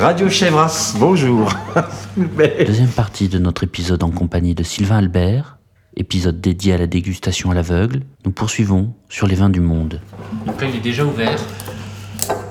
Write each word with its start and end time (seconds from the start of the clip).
Radio 0.00 0.30
Chevras, 0.30 0.94
bonjour. 0.98 1.52
Deuxième 2.66 2.88
partie 2.88 3.28
de 3.28 3.38
notre 3.38 3.64
épisode 3.64 4.02
en 4.02 4.10
compagnie 4.10 4.54
de 4.54 4.62
Sylvain 4.62 4.96
Albert, 4.96 5.58
épisode 5.94 6.40
dédié 6.40 6.72
à 6.72 6.78
la 6.78 6.86
dégustation 6.86 7.50
à 7.50 7.54
l'aveugle. 7.54 8.00
Nous 8.24 8.30
poursuivons 8.30 8.94
sur 9.10 9.26
les 9.26 9.34
vins 9.34 9.50
du 9.50 9.60
monde. 9.60 10.00
Donc 10.46 10.58
là, 10.62 10.68
il 10.68 10.76
est 10.76 10.80
déjà 10.80 11.04
ouvert. 11.04 11.38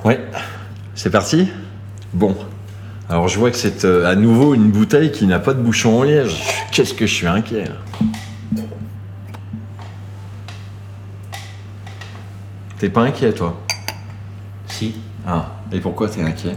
Ouais, 0.06 0.24
c'est 0.94 1.10
parti? 1.10 1.48
Bon. 2.14 2.38
Alors 3.10 3.28
je 3.28 3.40
vois 3.40 3.50
que 3.50 3.58
c'est 3.58 3.84
euh, 3.84 4.06
à 4.06 4.16
nouveau 4.16 4.54
une 4.54 4.70
bouteille 4.70 5.12
qui 5.12 5.26
n'a 5.26 5.40
pas 5.40 5.56
de 5.56 5.62
bouchon 5.64 6.02
en 6.02 6.04
liège. 6.04 6.44
Qu'est-ce 6.72 6.94
que 6.94 7.08
je 7.08 7.14
suis 7.16 7.26
inquiet. 7.28 7.66
là? 7.66 8.62
T'es 12.78 12.90
pas 12.90 13.02
inquiet 13.02 13.34
toi? 13.34 13.60
Si. 14.68 14.94
Ah, 15.26 15.48
et 15.72 15.80
pourquoi 15.80 16.10
t'es 16.10 16.22
inquiet? 16.22 16.56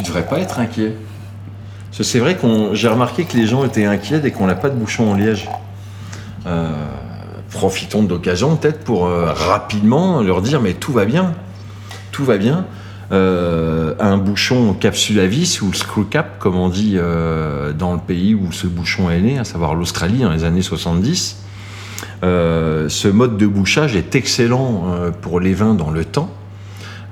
Tu 0.00 0.06
devrais 0.06 0.26
pas 0.26 0.38
être 0.38 0.58
inquiet. 0.58 0.94
C'est 1.92 2.20
vrai 2.20 2.34
qu'on, 2.34 2.74
j'ai 2.74 2.88
remarqué 2.88 3.24
que 3.24 3.36
les 3.36 3.46
gens 3.46 3.66
étaient 3.66 3.84
inquiets 3.84 4.20
dès 4.20 4.30
qu'on 4.30 4.46
n'a 4.46 4.54
pas 4.54 4.70
de 4.70 4.74
bouchon 4.74 5.10
en 5.10 5.14
liège. 5.14 5.46
Euh, 6.46 6.70
profitons 7.50 8.02
de 8.02 8.08
l'occasion 8.08 8.56
peut-être 8.56 8.82
pour 8.82 9.04
euh, 9.04 9.30
rapidement 9.30 10.22
leur 10.22 10.40
dire 10.40 10.62
mais 10.62 10.72
tout 10.72 10.92
va 10.92 11.04
bien, 11.04 11.34
tout 12.12 12.24
va 12.24 12.38
bien. 12.38 12.64
Euh, 13.12 13.94
un 14.00 14.16
bouchon 14.16 14.72
capsule 14.72 15.20
à 15.20 15.26
vis 15.26 15.60
ou 15.60 15.74
screw 15.74 16.08
cap 16.08 16.38
comme 16.38 16.56
on 16.56 16.70
dit 16.70 16.96
dans 17.78 17.92
le 17.92 18.00
pays 18.00 18.34
où 18.34 18.52
ce 18.52 18.68
bouchon 18.68 19.10
est 19.10 19.20
né, 19.20 19.38
à 19.38 19.44
savoir 19.44 19.74
l'Australie 19.74 20.20
dans 20.20 20.32
les 20.32 20.44
années 20.44 20.62
70. 20.62 21.36
Euh, 22.22 22.88
ce 22.88 23.08
mode 23.08 23.36
de 23.36 23.46
bouchage 23.46 23.96
est 23.96 24.14
excellent 24.14 25.12
pour 25.20 25.40
les 25.40 25.52
vins 25.52 25.74
dans 25.74 25.90
le 25.90 26.06
temps, 26.06 26.30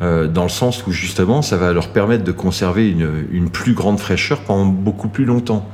euh, 0.01 0.29
dans 0.29 0.45
le 0.45 0.49
sens 0.49 0.87
où 0.87 0.93
justement 0.93 1.43
ça 1.43 1.57
va 1.57 1.73
leur 1.73 1.89
permettre 1.89 2.23
de 2.23 2.31
conserver 2.31 2.89
une, 2.89 3.51
plus 3.51 3.73
grande 3.73 3.99
fraîcheur 3.99 4.41
pendant 4.41 4.67
beaucoup 4.67 5.09
plus 5.09 5.25
longtemps. 5.25 5.69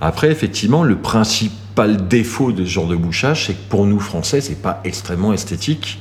Après, 0.00 0.30
effectivement, 0.30 0.82
le 0.82 0.96
principal 0.96 2.08
défaut 2.08 2.52
de 2.52 2.64
ce 2.64 2.70
genre 2.70 2.86
de 2.86 2.96
bouchage, 2.96 3.46
c'est 3.46 3.52
que 3.52 3.68
pour 3.68 3.84
nous 3.84 4.00
Français, 4.00 4.40
c'est 4.40 4.62
pas 4.62 4.80
extrêmement 4.84 5.34
esthétique. 5.34 6.00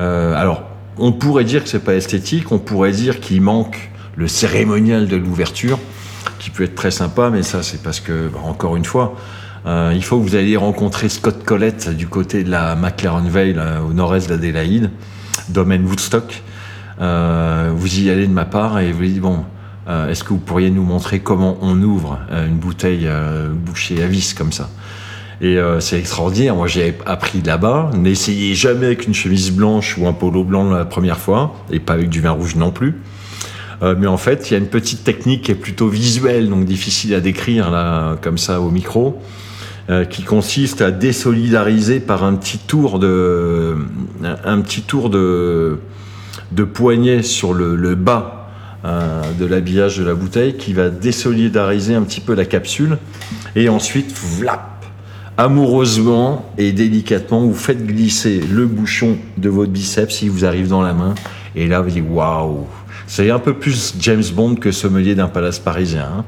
Euh, 0.00 0.34
alors, 0.34 0.62
on 0.96 1.12
pourrait 1.12 1.44
dire 1.44 1.62
que 1.62 1.68
c'est 1.68 1.84
pas 1.84 1.94
esthétique, 1.94 2.50
on 2.50 2.58
pourrait 2.58 2.92
dire 2.92 3.20
qu'il 3.20 3.42
manque 3.42 3.90
le 4.16 4.26
cérémonial 4.26 5.06
de 5.06 5.16
l'ouverture, 5.16 5.78
qui 6.38 6.48
peut 6.48 6.64
être 6.64 6.74
très 6.74 6.90
sympa, 6.90 7.28
mais 7.28 7.42
ça, 7.42 7.62
c'est 7.62 7.82
parce 7.82 8.00
que, 8.00 8.28
bah, 8.28 8.40
encore 8.42 8.76
une 8.76 8.86
fois, 8.86 9.16
euh, 9.66 9.92
il 9.94 10.02
faut 10.02 10.18
que 10.18 10.22
vous 10.22 10.34
alliez 10.36 10.56
rencontrer 10.56 11.10
Scott 11.10 11.44
Collett 11.44 11.90
du 11.90 12.06
côté 12.06 12.42
de 12.42 12.50
la 12.50 12.74
McLaren 12.74 13.28
Vale, 13.28 13.62
au 13.86 13.92
nord-est 13.92 14.30
d'Adélaïde, 14.30 14.90
domaine 15.50 15.84
Woodstock. 15.84 16.42
Euh, 17.00 17.72
vous 17.74 18.00
y 18.00 18.10
allez 18.10 18.26
de 18.26 18.32
ma 18.32 18.44
part 18.44 18.78
et 18.78 18.92
vous 18.92 19.04
dites, 19.04 19.20
bon, 19.20 19.44
euh, 19.88 20.10
est-ce 20.10 20.22
que 20.22 20.30
vous 20.30 20.38
pourriez 20.38 20.70
nous 20.70 20.82
montrer 20.82 21.20
comment 21.20 21.56
on 21.62 21.80
ouvre 21.82 22.18
euh, 22.30 22.46
une 22.46 22.58
bouteille 22.58 23.08
bouchée 23.52 24.02
à 24.02 24.06
vis 24.06 24.34
comme 24.34 24.52
ça? 24.52 24.70
Et 25.42 25.56
c'est 25.78 25.98
extraordinaire. 25.98 26.54
Moi, 26.54 26.66
j'ai 26.66 26.98
appris 27.06 27.40
là-bas. 27.40 27.92
N'essayez 27.96 28.54
jamais 28.54 28.84
avec 28.84 29.06
une 29.06 29.14
chemise 29.14 29.50
blanche 29.50 29.96
ou 29.96 30.06
un 30.06 30.12
polo 30.12 30.44
blanc 30.44 30.68
la 30.68 30.84
première 30.84 31.16
fois, 31.16 31.54
et 31.70 31.80
pas 31.80 31.94
avec 31.94 32.10
du 32.10 32.20
vin 32.20 32.32
rouge 32.32 32.56
non 32.56 32.70
plus. 32.70 33.00
Mais 33.80 34.06
en 34.06 34.18
fait, 34.18 34.50
il 34.50 34.52
y 34.52 34.56
a 34.56 34.58
une 34.58 34.68
petite 34.68 35.02
technique 35.02 35.44
qui 35.44 35.52
est 35.52 35.54
plutôt 35.54 35.88
visuelle, 35.88 36.50
donc 36.50 36.66
difficile 36.66 37.14
à 37.14 37.20
décrire 37.20 37.70
là, 37.70 38.18
comme 38.20 38.36
ça 38.36 38.60
au 38.60 38.70
micro, 38.70 39.22
qui 40.10 40.24
consiste 40.24 40.82
à 40.82 40.90
désolidariser 40.90 42.00
par 42.00 42.22
un 42.22 42.34
petit 42.34 42.58
tour 42.58 42.98
de, 42.98 43.78
un 44.44 44.60
petit 44.60 44.82
tour 44.82 45.08
de, 45.08 45.78
de 46.52 46.64
poignet 46.64 47.22
sur 47.22 47.54
le, 47.54 47.76
le 47.76 47.94
bas 47.94 48.48
euh, 48.84 49.22
de 49.38 49.44
l'habillage 49.46 49.98
de 49.98 50.04
la 50.04 50.14
bouteille, 50.14 50.56
qui 50.56 50.72
va 50.72 50.88
désolidariser 50.88 51.94
un 51.94 52.02
petit 52.02 52.20
peu 52.20 52.34
la 52.34 52.44
capsule, 52.44 52.98
et 53.54 53.68
ensuite, 53.68 54.12
vlap, 54.12 54.84
amoureusement 55.36 56.50
et 56.58 56.72
délicatement, 56.72 57.40
vous 57.40 57.54
faites 57.54 57.86
glisser 57.86 58.40
le 58.50 58.66
bouchon 58.66 59.18
de 59.38 59.48
votre 59.48 59.70
biceps 59.70 60.14
s'il 60.14 60.30
vous 60.30 60.44
arrive 60.44 60.68
dans 60.68 60.82
la 60.82 60.92
main. 60.94 61.14
Et 61.56 61.66
là, 61.66 61.80
vous 61.80 61.90
dites 61.90 62.04
waouh! 62.08 62.66
C'est 63.06 63.30
un 63.30 63.38
peu 63.38 63.54
plus 63.54 63.94
James 63.98 64.22
Bond 64.32 64.54
que 64.54 64.70
sommelier 64.70 65.14
d'un 65.14 65.28
palace 65.28 65.58
parisien. 65.58 66.08
hein. 66.18 66.24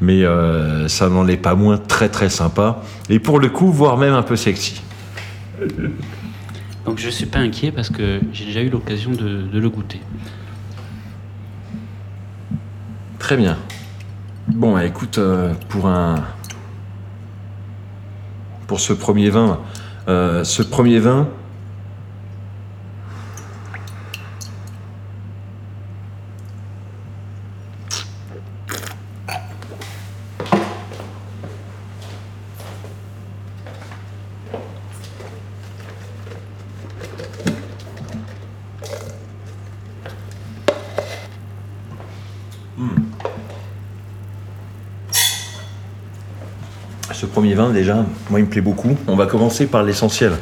Mais 0.00 0.24
euh, 0.24 0.88
ça 0.88 1.08
n'en 1.08 1.26
est 1.26 1.36
pas 1.36 1.54
moins 1.54 1.78
très 1.78 2.08
très 2.08 2.28
sympa. 2.28 2.82
Et 3.08 3.18
pour 3.18 3.38
le 3.38 3.48
coup, 3.48 3.70
voire 3.72 3.96
même 3.96 4.12
un 4.12 4.22
peu 4.22 4.36
sexy. 4.36 4.82
Donc 6.84 6.98
je 6.98 7.08
suis 7.08 7.26
pas 7.26 7.38
inquiet 7.38 7.70
parce 7.70 7.90
que 7.90 8.20
j'ai 8.32 8.44
déjà 8.44 8.60
eu 8.60 8.68
l'occasion 8.68 9.12
de, 9.12 9.42
de 9.42 9.58
le 9.58 9.70
goûter. 9.70 10.00
Très 13.18 13.36
bien. 13.36 13.56
Bon, 14.48 14.74
bah, 14.74 14.84
écoute, 14.84 15.18
euh, 15.18 15.54
pour 15.68 15.86
un. 15.86 16.16
Pour 18.66 18.80
ce 18.80 18.92
premier 18.92 19.30
vin, 19.30 19.60
euh, 20.08 20.42
ce 20.44 20.62
premier 20.62 20.98
vin. 20.98 21.28
Ce 47.12 47.26
premier 47.26 47.54
vin, 47.54 47.61
déjà, 47.72 48.04
moi, 48.30 48.40
il 48.40 48.44
me 48.44 48.50
plaît 48.50 48.60
beaucoup. 48.60 48.96
On 49.06 49.16
va 49.16 49.26
commencer 49.26 49.66
par 49.66 49.82
l'essentiel. 49.82 50.32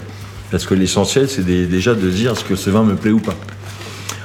Parce 0.50 0.66
que 0.66 0.74
l'essentiel, 0.74 1.28
c'est 1.28 1.44
déjà 1.44 1.94
de 1.94 2.10
dire 2.10 2.36
ce 2.36 2.44
que 2.44 2.56
ce 2.56 2.70
vin 2.70 2.82
me 2.82 2.96
plaît 2.96 3.12
ou 3.12 3.20
pas. 3.20 3.36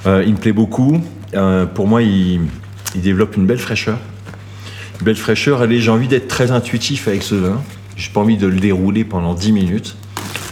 Euh, 0.07 0.23
il 0.25 0.33
me 0.33 0.37
plaît 0.37 0.53
beaucoup. 0.53 1.01
Euh, 1.35 1.65
pour 1.65 1.87
moi, 1.87 2.01
il, 2.01 2.41
développe 2.95 3.35
une 3.35 3.45
belle 3.45 3.59
fraîcheur. 3.59 3.97
Une 4.99 5.05
belle 5.05 5.17
fraîcheur. 5.17 5.61
Allez, 5.61 5.79
j'ai 5.79 5.91
envie 5.91 6.07
d'être 6.07 6.27
très 6.27 6.51
intuitif 6.51 7.07
avec 7.07 7.21
ce 7.21 7.35
vin. 7.35 7.61
J'ai 7.95 8.09
pas 8.09 8.21
envie 8.21 8.37
de 8.37 8.47
le 8.47 8.59
dérouler 8.59 9.03
pendant 9.03 9.33
10 9.33 9.51
minutes. 9.51 9.95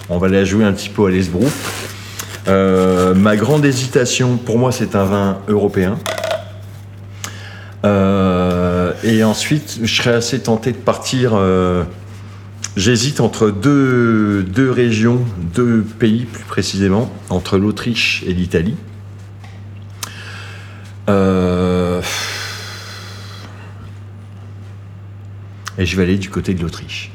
On 0.10 0.18
va 0.18 0.28
la 0.28 0.46
jouer 0.46 0.64
un 0.64 0.74
petit 0.74 0.90
peu 0.90 1.06
à 1.06 1.10
l'esbrouf. 1.10 1.90
Euh, 2.48 3.16
ma 3.16 3.36
grande 3.36 3.66
hésitation, 3.66 4.38
pour 4.38 4.60
moi, 4.60 4.72
c'est 4.72 4.96
un 4.96 5.06
vin 5.06 5.38
européen. 5.48 5.98
Et 9.04 9.22
ensuite, 9.24 9.80
je 9.84 9.94
serais 9.94 10.14
assez 10.14 10.40
tenté 10.40 10.72
de 10.72 10.78
partir. 10.78 11.34
J'hésite 12.76 13.20
entre 13.20 13.50
deux, 13.52 14.44
deux 14.44 14.72
régions, 14.72 15.24
deux 15.54 15.82
pays 15.84 16.26
plus 16.26 16.44
précisément, 16.44 17.12
entre 17.30 17.58
l'Autriche 17.60 18.24
et 18.26 18.34
l'Italie. 18.34 18.76
Euh, 21.10 22.02
Et 25.78 25.86
je 25.88 25.98
vais 25.98 26.04
aller 26.04 26.18
du 26.18 26.30
côté 26.30 26.54
de 26.54 26.62
l'Autriche. 26.62 27.12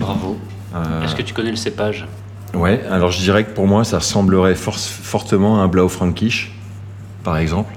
Bravo. 0.00 0.36
Euh, 0.74 1.02
Est-ce 1.04 1.14
que 1.14 1.22
tu 1.22 1.32
connais 1.32 1.50
le 1.50 1.56
cépage? 1.56 2.06
Ouais, 2.54 2.82
alors 2.90 3.10
je 3.12 3.20
dirais 3.20 3.44
que 3.44 3.50
pour 3.50 3.66
moi, 3.68 3.84
ça 3.84 3.98
ressemblerait 3.98 4.54
for- 4.56 4.78
fortement 4.78 5.60
à 5.60 5.64
un 5.64 5.68
Blaufränkisch, 5.68 6.52
par 7.22 7.36
exemple. 7.36 7.72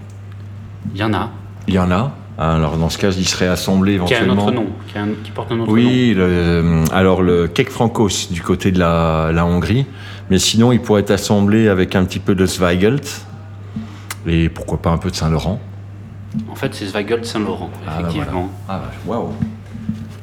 Il 0.94 1.00
y 1.00 1.03
en 1.03 1.13
a. 1.13 1.30
Il 1.68 1.74
y 1.75 1.80
en 1.80 1.91
a. 1.91 2.13
Alors 2.41 2.77
dans 2.77 2.89
ce 2.89 2.97
cas, 2.97 3.11
il 3.11 3.27
serait 3.27 3.47
assemblé 3.47 4.00
Qui 4.05 4.13
a 4.13 4.19
un 4.19 4.23
éventuellement. 4.23 4.45
autre 4.45 4.53
nom. 4.55 4.67
Qui, 4.88 4.97
a 4.97 5.01
un- 5.03 5.07
qui 5.23 5.31
porte 5.31 5.51
un 5.51 5.55
autre 5.59 5.67
nom. 5.67 5.73
Oui, 5.73 6.13
le- 6.16 6.83
alors 6.94 7.22
le 7.22 7.47
Kek 7.50 7.69
Frankos 7.69 8.29
du 8.31 8.41
côté 8.41 8.72
de 8.72 8.79
la, 8.79 9.31
la 9.33 9.45
Hongrie, 9.45 9.85
mais 10.29 10.39
sinon 10.39 10.72
il 10.72 10.79
pourrait 10.81 11.01
être 11.01 11.11
assemblé 11.11 11.67
avec 11.67 11.95
un 11.95 12.05
petit 12.05 12.19
peu 12.19 12.35
de 12.35 12.45
Zweigelt 12.45 13.25
et 14.25 14.47
pourquoi 14.47 14.81
pas 14.81 14.89
un 14.89 14.97
peu 14.97 15.11
de 15.11 15.16
Saint-Laurent. 15.16 15.59
En 16.50 16.56
fait, 16.56 16.74
c'est 16.74 16.86
Zweigelt 16.86 17.25
Saint-Laurent, 17.25 17.69
Ah, 17.86 17.89
bah 18.01 18.07
effectivement. 18.09 18.50
Ah 18.69 18.83
bah, 18.85 18.92
waouh. 19.06 19.33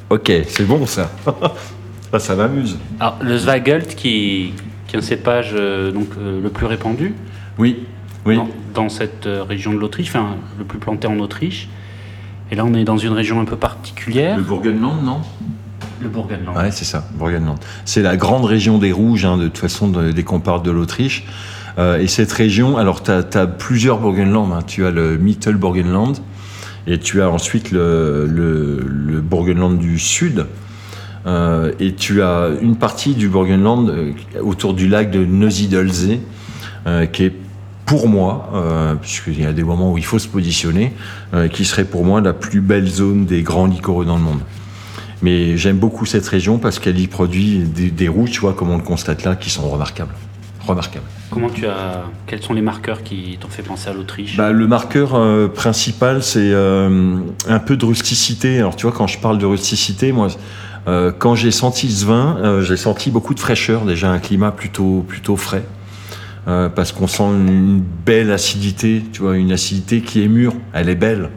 Ok, 0.08 0.32
c'est 0.48 0.64
bon 0.66 0.86
ça. 0.86 1.10
ça, 2.12 2.19
ça 2.19 2.34
m'amuse. 2.34 2.78
Alors, 3.00 3.19
le 3.20 3.36
Zweigelt, 3.36 3.94
qui, 3.94 4.54
qui 4.86 4.96
est 4.96 4.98
un 5.00 5.02
cépage 5.02 5.50
euh, 5.54 5.90
donc, 5.90 6.06
euh, 6.19 6.40
le 6.40 6.48
plus 6.48 6.64
répandu 6.66 7.14
Oui, 7.58 7.84
oui. 8.24 8.36
dans, 8.36 8.48
dans 8.74 8.88
cette 8.88 9.26
euh, 9.26 9.42
région 9.42 9.74
de 9.74 9.78
l'Autriche, 9.78 10.08
enfin, 10.10 10.36
le 10.58 10.64
plus 10.64 10.78
planté 10.78 11.08
en 11.08 11.19
Autriche. 11.19 11.69
Et 12.50 12.54
là, 12.54 12.64
on 12.64 12.75
est 12.75 12.84
dans 12.84 12.96
une 12.98 13.12
région 13.12 13.40
un 13.40 13.44
peu 13.44 13.56
particulière, 13.56 14.37
Le 14.37 14.43
Bourgogne-Land, 14.43 15.02
non? 15.02 15.19
Le 16.00 16.08
Bourgogne. 16.08 16.40
Ouais, 16.54 16.70
c'est 16.70 16.84
ça, 16.84 17.08
Bourgogne-Land. 17.14 17.56
C'est 17.84 18.02
la 18.02 18.16
grande 18.16 18.44
région 18.44 18.78
des 18.78 18.93
rouges, 18.93 19.25
hein, 19.25 19.37
de 19.38 19.44
toute 19.44 19.58
façon, 19.58 19.88
de- 19.88 20.12
dès 20.12 20.22
qu'on 20.22 20.40
parle 20.40 20.62
de 20.62 20.70
l'Autriche. 20.70 21.25
Euh, 21.78 21.98
et 21.98 22.06
cette 22.06 22.32
région, 22.32 22.76
alors 22.76 23.02
tu 23.02 23.10
as, 23.10 23.46
plusieurs 23.46 23.98
Bourgogne-Land. 23.98 24.50
hein. 24.52 24.60
Tu 24.66 24.84
as 24.87 24.90
le 24.90 25.19
Mittelbourgogne-Land 25.19 26.12
et 26.87 26.98
tu 26.98 27.20
as 27.22 27.31
ensuite 27.31 27.70
le, 27.72 28.26
le, 28.26 28.81
le 28.87 29.20
Bourgogne-Land 29.20 29.72
du 29.72 29.98
sud. 29.98 30.46
Euh, 31.26 31.72
et 31.81 31.94
tu 31.94 32.22
as 32.22 32.50
une 32.62 32.76
partie 32.76 33.14
du 33.14 33.28
Bourgogne-Land 33.28 33.88
euh, 33.88 34.12
autour 34.43 34.75
du 34.75 34.87
lac 34.87 35.10
de 35.10 35.25
Neusiedlsee, 35.25 36.20
qui 37.12 37.25
est 37.25 37.32
pour 37.86 38.08
moi, 38.08 38.50
euh, 38.52 38.94
puisqu'il 38.96 39.40
y 39.40 39.46
a 39.46 39.52
des 39.52 39.62
moments 39.62 39.92
où 39.92 39.96
il 39.96 40.04
faut 40.04 40.18
se 40.18 40.26
positionner, 40.26 40.92
euh, 41.32 41.48
qui 41.48 41.64
serait 41.64 41.84
pour 41.84 42.04
moi 42.04 42.20
la 42.20 42.32
plus 42.32 42.60
belle 42.60 42.88
zone 42.88 43.24
des 43.24 43.42
grands 43.42 43.66
liquoreux 43.66 44.04
dans 44.04 44.16
le 44.16 44.22
monde. 44.22 44.40
Mais 45.22 45.56
j'aime 45.56 45.78
beaucoup 45.78 46.04
cette 46.04 46.26
région 46.26 46.58
parce 46.58 46.78
qu'elle 46.80 46.98
y 46.98 47.06
produit 47.06 47.60
des, 47.60 47.90
des 47.90 48.08
rouges, 48.08 48.32
tu 48.32 48.40
vois, 48.40 48.54
comme 48.54 48.70
on 48.70 48.76
le 48.76 48.82
constate 48.82 49.24
là, 49.24 49.36
qui 49.36 49.50
sont 49.50 49.70
remarquables. 49.70 50.12
Remarquables. 50.66 51.06
Comment 51.30 51.48
tu 51.48 51.66
as. 51.66 52.04
Quels 52.26 52.42
sont 52.42 52.54
les 52.54 52.60
marqueurs 52.60 53.04
qui 53.04 53.38
t'ont 53.40 53.48
fait 53.48 53.62
penser 53.62 53.88
à 53.88 53.92
l'Autriche? 53.92 54.36
Bah, 54.36 54.50
le 54.50 54.66
marqueur 54.66 55.14
euh, 55.14 55.46
principal, 55.46 56.24
c'est 56.24 56.52
un 56.54 57.58
peu 57.64 57.76
de 57.76 57.84
rusticité. 57.84 58.58
Alors, 58.58 58.74
tu 58.74 58.86
vois, 58.86 58.94
quand 58.96 59.06
je 59.06 59.18
parle 59.18 59.38
de 59.38 59.46
rusticité, 59.46 60.10
moi, 60.10 60.28
quand 61.18 61.34
j'ai 61.36 61.50
senti 61.52 61.90
ce 61.90 62.04
vin, 62.04 62.60
j'ai 62.62 62.76
senti 62.76 63.10
beaucoup 63.10 63.34
de 63.34 63.40
fraîcheur, 63.40 63.84
déjà 63.84 64.10
un 64.10 64.18
climat 64.18 64.50
plutôt, 64.50 65.04
plutôt 65.06 65.36
frais. 65.36 65.64
Euh, 66.48 66.69
parce 66.69 66.93
qu'on 66.93 67.08
sent 67.08 67.25
une 67.25 67.82
belle 68.04 68.31
acidité, 68.31 69.02
tu 69.12 69.22
vois, 69.22 69.37
une 69.37 69.50
acidité 69.50 70.00
qui 70.00 70.22
est 70.22 70.28
mûre, 70.28 70.52
elle 70.72 70.88
est 70.88 70.94
belle. 70.94 71.31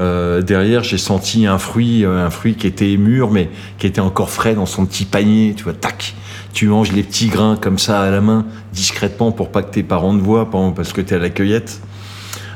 Euh, 0.00 0.42
derrière, 0.42 0.82
j'ai 0.82 0.98
senti 0.98 1.46
un 1.46 1.58
fruit, 1.58 2.04
euh, 2.04 2.26
un 2.26 2.30
fruit 2.30 2.56
qui 2.56 2.66
était 2.66 2.96
mûr, 2.96 3.30
mais 3.30 3.48
qui 3.78 3.86
était 3.86 4.00
encore 4.00 4.30
frais 4.30 4.56
dans 4.56 4.66
son 4.66 4.86
petit 4.86 5.04
panier, 5.04 5.54
tu 5.56 5.62
vois, 5.62 5.72
tac. 5.72 6.16
Tu 6.52 6.66
manges 6.66 6.90
les 6.90 7.04
petits 7.04 7.28
grains 7.28 7.54
comme 7.54 7.78
ça 7.78 8.02
à 8.02 8.10
la 8.10 8.20
main, 8.20 8.44
discrètement, 8.72 9.30
pour 9.30 9.52
pas 9.52 9.62
que 9.62 9.70
tes 9.70 9.84
parents 9.84 10.16
te 10.18 10.22
voient, 10.22 10.50
parce 10.74 10.92
que 10.92 11.00
tu 11.00 11.14
es 11.14 11.16
à 11.16 11.20
la 11.20 11.30
cueillette. 11.30 11.80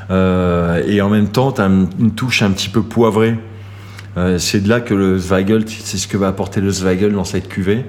Et 0.09 1.01
en 1.01 1.09
même 1.09 1.27
temps, 1.27 1.51
tu 1.51 1.61
as 1.61 1.65
une 1.65 2.11
touche 2.11 2.41
un 2.41 2.51
petit 2.51 2.69
peu 2.69 2.81
poivrée. 2.81 3.37
C'est 4.37 4.63
de 4.63 4.69
là 4.69 4.79
que 4.79 4.93
le 4.93 5.17
Zweigelt, 5.17 5.69
c'est 5.69 5.97
ce 5.97 6.07
que 6.07 6.15
va 6.15 6.29
apporter 6.29 6.61
le 6.61 6.71
Zweigelt 6.71 7.13
dans 7.13 7.25
cette 7.25 7.49
cuvée. 7.49 7.85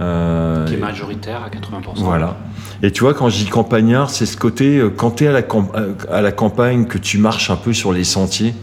Euh, 0.00 0.66
Qui 0.66 0.74
est 0.74 0.78
majoritaire 0.78 1.42
à 1.44 1.48
80%. 1.50 1.80
voilà. 2.02 2.36
Et 2.82 2.90
tu 2.90 3.02
vois, 3.02 3.14
quand 3.14 3.28
je 3.28 3.36
dis 3.38 3.46
campagnard, 3.46 4.10
c'est 4.10 4.26
ce 4.26 4.36
côté, 4.36 4.78
euh, 4.78 4.90
quand 4.90 5.12
tu 5.12 5.24
es 5.24 5.28
à, 5.28 5.32
la 5.32 5.42
camp- 5.42 5.70
euh, 5.76 5.92
à 6.10 6.20
la 6.20 6.32
campagne, 6.32 6.86
que 6.86 6.98
tu 6.98 7.18
marches 7.18 7.50
un 7.50 7.56
peu 7.56 7.72
sur 7.72 7.92
les 7.92 8.02
sentiers, 8.04 8.54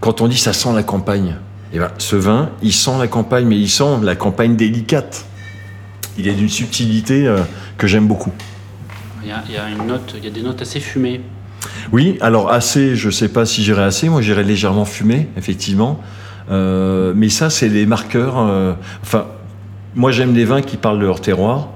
quand 0.00 0.20
on 0.22 0.28
dit 0.28 0.38
ça 0.38 0.52
sent 0.54 0.72
la 0.74 0.82
campagne, 0.82 1.36
et 1.74 1.78
ben, 1.78 1.90
ce 1.98 2.16
vin, 2.16 2.50
il 2.62 2.72
sent 2.72 2.92
la 2.98 3.06
campagne, 3.06 3.44
mais 3.46 3.56
il 3.58 3.68
sent 3.68 3.98
la 4.02 4.16
campagne 4.16 4.56
délicate. 4.56 5.26
Il 6.18 6.26
est 6.28 6.32
d'une 6.34 6.48
subtilité 6.48 7.26
euh, 7.26 7.40
que 7.76 7.86
j'aime 7.86 8.06
beaucoup. 8.06 8.32
Il 9.22 9.28
y, 9.28 9.32
a, 9.32 9.42
il 9.48 9.54
y 9.54 9.58
a 9.58 9.68
une 9.68 9.86
note, 9.86 10.14
il 10.16 10.24
y 10.24 10.28
a 10.28 10.30
des 10.30 10.42
notes 10.42 10.62
assez 10.62 10.80
fumées. 10.80 11.20
Oui, 11.92 12.16
alors 12.22 12.50
assez, 12.50 12.96
je 12.96 13.10
sais 13.10 13.28
pas 13.28 13.44
si 13.44 13.62
j'irai 13.62 13.82
assez, 13.82 14.08
moi 14.08 14.22
j'irai 14.22 14.44
légèrement 14.44 14.84
fumé, 14.86 15.28
effectivement. 15.36 16.00
Euh, 16.50 17.12
mais 17.14 17.28
ça, 17.28 17.50
c'est 17.50 17.68
les 17.68 17.86
marqueurs. 17.86 18.38
euh, 18.38 18.72
enfin, 19.02 19.26
moi 19.96 20.12
j'aime 20.12 20.34
les 20.34 20.44
vins 20.44 20.62
qui 20.62 20.76
parlent 20.76 21.00
de 21.00 21.06
leur 21.06 21.20
terroir. 21.20 21.70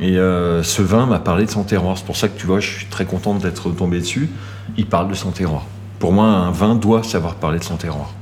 Et 0.00 0.16
euh, 0.16 0.62
ce 0.62 0.80
vin 0.80 1.06
m'a 1.06 1.18
parlé 1.18 1.44
de 1.44 1.50
son 1.50 1.64
terroir. 1.64 1.98
C'est 1.98 2.06
pour 2.06 2.16
ça 2.16 2.28
que 2.28 2.38
tu 2.38 2.46
vois, 2.46 2.60
je 2.60 2.70
suis 2.70 2.86
très 2.86 3.04
content 3.04 3.34
d'être 3.34 3.72
tombé 3.72 3.98
dessus. 3.98 4.30
Il 4.76 4.86
parle 4.86 5.08
de 5.08 5.14
son 5.14 5.32
terroir. 5.32 5.66
Pour 5.98 6.12
moi, 6.12 6.26
un 6.26 6.52
vin 6.52 6.76
doit 6.76 7.02
savoir 7.02 7.34
parler 7.34 7.58
de 7.58 7.64
son 7.64 7.76
terroir. 7.76 8.14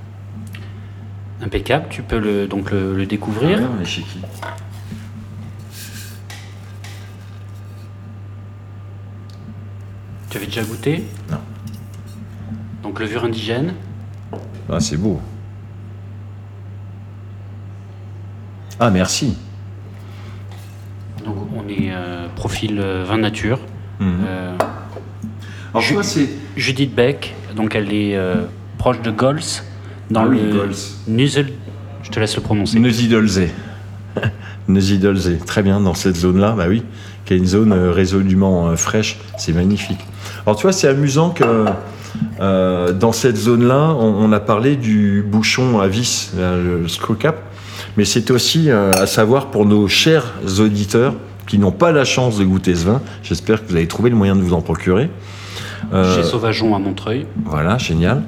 Impeccable, 1.42 1.84
tu 1.90 2.02
peux 2.02 2.18
le, 2.18 2.46
donc 2.46 2.70
le, 2.70 2.96
le 2.96 3.04
découvrir. 3.04 3.60
Ah, 3.62 3.68
mais 3.78 3.84
chez 3.84 4.00
qui? 4.00 4.20
Tu 10.30 10.38
avais 10.38 10.46
déjà 10.46 10.62
goûté? 10.62 11.04
Non. 11.30 11.36
Donc 12.82 13.00
levure 13.00 13.24
indigène? 13.24 13.74
Ah, 14.70 14.80
c'est 14.80 14.96
beau. 14.96 15.20
Ah, 18.78 18.90
merci. 18.90 19.36
Donc 21.24 21.36
on 21.56 21.68
est 21.68 21.90
euh, 21.90 22.26
profil 22.34 22.78
euh, 22.78 23.04
vin 23.06 23.18
nature. 23.18 23.58
Euh, 24.00 24.56
Alors, 25.74 26.04
c'est. 26.04 26.28
Judith 26.56 26.94
Beck, 26.94 27.34
donc 27.54 27.74
elle 27.74 27.92
est 27.92 28.18
proche 28.78 29.00
de 29.02 29.10
Gols, 29.10 29.40
dans 30.10 30.24
Ah 30.24 30.26
oui, 30.28 30.40
le 30.40 30.52
Gols. 30.52 30.74
Nusel. 31.08 31.52
Je 32.02 32.10
te 32.10 32.20
laisse 32.20 32.36
le 32.36 32.42
prononcer. 32.42 32.78
Neusiedlsee. 32.78 33.50
Neusiedlsee, 34.68 35.38
très 35.44 35.62
bien, 35.62 35.80
dans 35.80 35.94
cette 35.94 36.16
zone-là, 36.16 36.54
bah 36.56 36.66
oui, 36.68 36.82
qui 37.24 37.34
est 37.34 37.36
une 37.36 37.46
zone 37.46 37.72
résolument 37.72 38.76
fraîche, 38.76 39.18
c'est 39.38 39.52
magnifique. 39.52 39.98
Alors 40.44 40.56
tu 40.56 40.62
vois, 40.62 40.72
c'est 40.72 40.88
amusant 40.88 41.30
que 41.30 41.66
euh, 42.40 42.92
dans 42.92 43.12
cette 43.12 43.36
zone-là, 43.36 43.94
on, 43.98 44.24
on 44.24 44.32
a 44.32 44.40
parlé 44.40 44.76
du 44.76 45.22
bouchon 45.26 45.80
à 45.80 45.88
vis, 45.88 46.32
le 46.38 46.86
screw 46.88 47.16
cap, 47.18 47.36
mais 47.96 48.04
c'est 48.04 48.30
aussi 48.30 48.70
euh, 48.70 48.92
à 48.92 49.06
savoir 49.06 49.50
pour 49.50 49.66
nos 49.66 49.88
chers 49.88 50.34
auditeurs 50.58 51.14
qui 51.46 51.58
n'ont 51.58 51.72
pas 51.72 51.92
la 51.92 52.04
chance 52.04 52.38
de 52.38 52.44
goûter 52.44 52.74
ce 52.74 52.86
vin, 52.86 53.00
j'espère 53.22 53.64
que 53.64 53.70
vous 53.70 53.76
avez 53.76 53.86
trouvé 53.86 54.10
le 54.10 54.16
moyen 54.16 54.36
de 54.36 54.42
vous 54.42 54.52
en 54.52 54.60
procurer. 54.60 55.08
Euh, 55.92 56.16
Chez 56.16 56.24
Sauvageon 56.24 56.74
à 56.74 56.78
Montreuil. 56.78 57.26
voilà, 57.44 57.78
génial. 57.78 58.22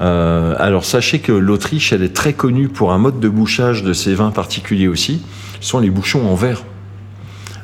Euh, 0.00 0.54
alors 0.58 0.84
sachez 0.84 1.18
que 1.18 1.32
l'Autriche, 1.32 1.92
elle 1.92 2.02
est 2.02 2.14
très 2.14 2.32
connue 2.32 2.68
pour 2.68 2.92
un 2.92 2.98
mode 2.98 3.18
de 3.18 3.28
bouchage 3.28 3.82
de 3.82 3.92
ses 3.92 4.14
vins 4.14 4.30
particuliers 4.30 4.88
aussi. 4.88 5.22
Ce 5.60 5.70
sont 5.70 5.80
les 5.80 5.90
bouchons 5.90 6.28
en 6.28 6.34
verre. 6.34 6.62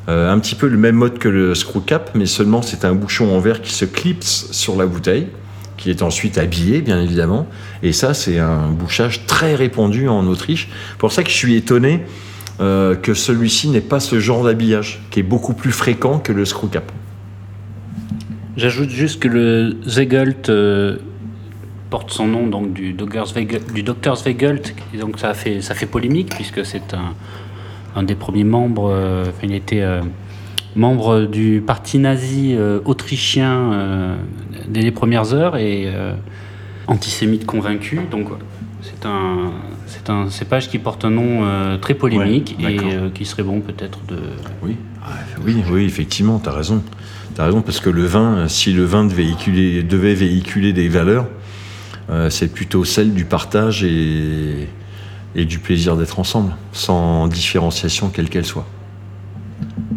Euh, 0.07 0.31
un 0.31 0.37
petit 0.39 0.55
peu 0.55 0.67
le 0.67 0.77
même 0.77 0.95
mode 0.95 1.17
que 1.17 1.29
le 1.29 1.55
screw 1.55 1.81
cap, 1.83 2.11
mais 2.13 2.25
seulement 2.25 2.61
c'est 2.61 2.85
un 2.85 2.93
bouchon 2.93 3.35
en 3.35 3.39
verre 3.39 3.61
qui 3.61 3.73
se 3.73 3.85
clipse 3.85 4.49
sur 4.51 4.75
la 4.75 4.85
bouteille, 4.85 5.27
qui 5.77 5.89
est 5.89 6.01
ensuite 6.01 6.37
habillé, 6.37 6.81
bien 6.81 7.01
évidemment. 7.01 7.47
Et 7.83 7.91
ça, 7.91 8.13
c'est 8.13 8.39
un 8.39 8.69
bouchage 8.69 9.25
très 9.25 9.55
répandu 9.55 10.07
en 10.07 10.25
Autriche. 10.27 10.69
Pour 10.97 11.11
ça 11.11 11.23
que 11.23 11.29
je 11.29 11.35
suis 11.35 11.55
étonné 11.55 12.01
euh, 12.61 12.95
que 12.95 13.13
celui-ci 13.13 13.67
n'ait 13.67 13.81
pas 13.81 13.99
ce 13.99 14.19
genre 14.19 14.43
d'habillage, 14.43 15.01
qui 15.11 15.19
est 15.19 15.23
beaucoup 15.23 15.53
plus 15.53 15.71
fréquent 15.71 16.19
que 16.19 16.31
le 16.31 16.45
screw 16.45 16.69
cap. 16.69 16.91
J'ajoute 18.55 18.89
juste 18.89 19.19
que 19.19 19.27
le 19.27 19.75
Zweigelt 19.85 20.49
euh, 20.49 20.97
porte 21.89 22.11
son 22.11 22.27
nom 22.27 22.47
donc 22.47 22.71
du 22.71 22.93
Dr 22.93 23.25
et 23.35 24.97
donc 24.97 25.19
ça 25.19 25.33
fait 25.33 25.61
ça 25.61 25.75
fait 25.75 25.85
polémique 25.85 26.33
puisque 26.33 26.65
c'est 26.65 26.95
un, 27.95 28.03
des 28.03 28.15
premiers 28.15 28.45
membres. 28.45 28.89
euh, 28.89 29.25
il 29.43 29.53
était 29.53 29.83
membre 30.75 31.21
du 31.21 31.63
parti 31.65 31.99
nazi 31.99 32.53
euh, 32.55 32.79
autrichien 32.85 33.71
euh, 33.73 34.15
dès 34.67 34.81
les 34.81 34.91
premières 34.91 35.33
heures 35.33 35.57
et 35.57 35.85
euh, 35.87 36.13
antisémite 36.87 37.45
convaincu. 37.45 37.99
Donc 38.11 38.27
c'est 38.81 39.05
un 39.05 39.51
c'est 39.87 40.09
un 40.09 40.29
cépage 40.29 40.69
qui 40.69 40.79
porte 40.79 41.05
un 41.05 41.09
nom 41.11 41.41
euh, 41.43 41.77
très 41.77 41.93
polémique 41.93 42.55
Ouais, 42.61 42.73
et 42.73 42.79
euh, 42.79 43.09
qui 43.13 43.25
serait 43.25 43.43
bon 43.43 43.61
peut-être 43.61 43.99
de 44.07 44.17
Oui, 44.63 44.75
Ah, 45.03 45.11
oui, 45.45 45.63
oui, 45.71 45.85
effectivement, 45.85 46.39
tu 46.39 46.49
as 46.49 46.53
raison. 46.53 46.83
Tu 47.35 47.41
as 47.41 47.45
raison, 47.45 47.61
parce 47.61 47.79
que 47.79 47.89
le 47.89 48.05
vin, 48.05 48.47
si 48.47 48.71
le 48.73 48.83
vin 48.83 49.05
devait 49.05 49.23
véhiculer, 49.23 49.83
devait 49.83 50.13
véhiculer 50.13 50.73
des 50.73 50.87
valeurs, 50.87 51.27
euh, 52.09 52.29
c'est 52.29 52.47
plutôt 52.47 52.83
celle 52.85 53.13
du 53.13 53.25
partage 53.25 53.83
et, 53.83 54.67
et 55.35 55.45
du 55.45 55.59
plaisir 55.59 55.97
d'être 55.97 56.19
ensemble, 56.19 56.55
sans 56.71 57.27
différenciation 57.27 58.09
quelle 58.09 58.29
qu'elle 58.29 58.45
soit. 58.45 58.65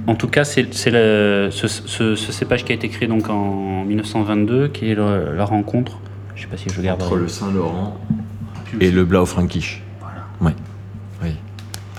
En 0.08 0.14
tout 0.14 0.26
cas, 0.28 0.44
c'est 0.44 0.72
c'est 0.72 0.90
le- 0.90 1.50
ce, 1.52 1.68
ce- 1.68 2.14
ce 2.16 2.32
cépage 2.32 2.64
qui 2.64 2.72
a 2.72 2.74
été 2.74 2.88
créé 2.88 3.06
donc 3.06 3.28
en 3.28 3.84
1922, 3.84 4.68
qui 4.68 4.90
est 4.90 4.94
le- 4.94 5.34
la 5.36 5.44
rencontre. 5.44 5.98
Je 6.34 6.42
sais 6.42 6.48
pas 6.48 6.56
si 6.56 6.70
je 6.74 6.80
garde. 6.80 7.02
Entre 7.02 7.16
le 7.16 7.28
Saint-Laurent 7.28 7.98
et 8.80 8.90
le 8.90 9.04
Blaufränkisch. 9.04 9.82
Voilà. 10.00 10.24
Oui, 10.40 10.52
oui. 11.22 11.32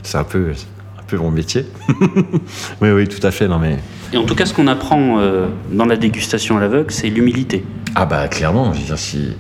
C'est 0.02 0.18
un 0.18 0.24
peu, 0.24 0.52
un 0.98 1.04
peu 1.06 1.18
mon 1.18 1.30
métier. 1.30 1.68
oui, 2.82 2.90
oui, 2.90 3.08
tout 3.08 3.26
à 3.26 3.30
fait. 3.30 3.48
Non, 3.48 3.60
mais... 3.60 3.78
Et 4.12 4.18
en 4.18 4.24
tout 4.24 4.34
cas, 4.34 4.48
ce 4.48 4.56
qu'on 4.56 4.66
apprend 4.68 5.20
euh, 5.20 5.46
dans 5.72 5.86
la 5.86 5.96
dégustation 5.96 6.58
à 6.58 6.62
l'aveugle, 6.62 6.90
c'est 6.92 7.10
l'humilité. 7.10 7.64
Ah 7.94 8.08
bah 8.08 8.28
clairement, 8.28 8.74
je 8.74 8.80
veux 8.80 8.86
dire, 8.86 8.98
si, 8.98 9.34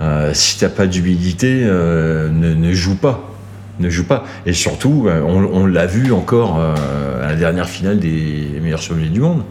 euh, 0.00 0.30
si 0.34 0.58
t'as 0.58 0.70
pas 0.70 0.88
d'humilité, 0.88 1.60
euh, 1.62 2.28
ne, 2.30 2.52
ne 2.52 2.72
joue 2.72 2.96
pas. 2.96 3.31
Ne 3.80 3.88
joue 3.88 4.04
pas. 4.04 4.24
Et 4.44 4.52
surtout, 4.52 5.06
euh, 5.08 5.22
on, 5.22 5.66
l'a 5.66 5.86
vu 5.86 6.12
encore 6.12 6.58
euh, 6.58 7.24
à 7.24 7.30
la 7.30 7.36
dernière 7.36 7.68
finale 7.68 7.98
des 7.98 8.60
meilleurs 8.62 8.82
sommeliers 8.82 9.08
du 9.08 9.20
monde. 9.20 9.42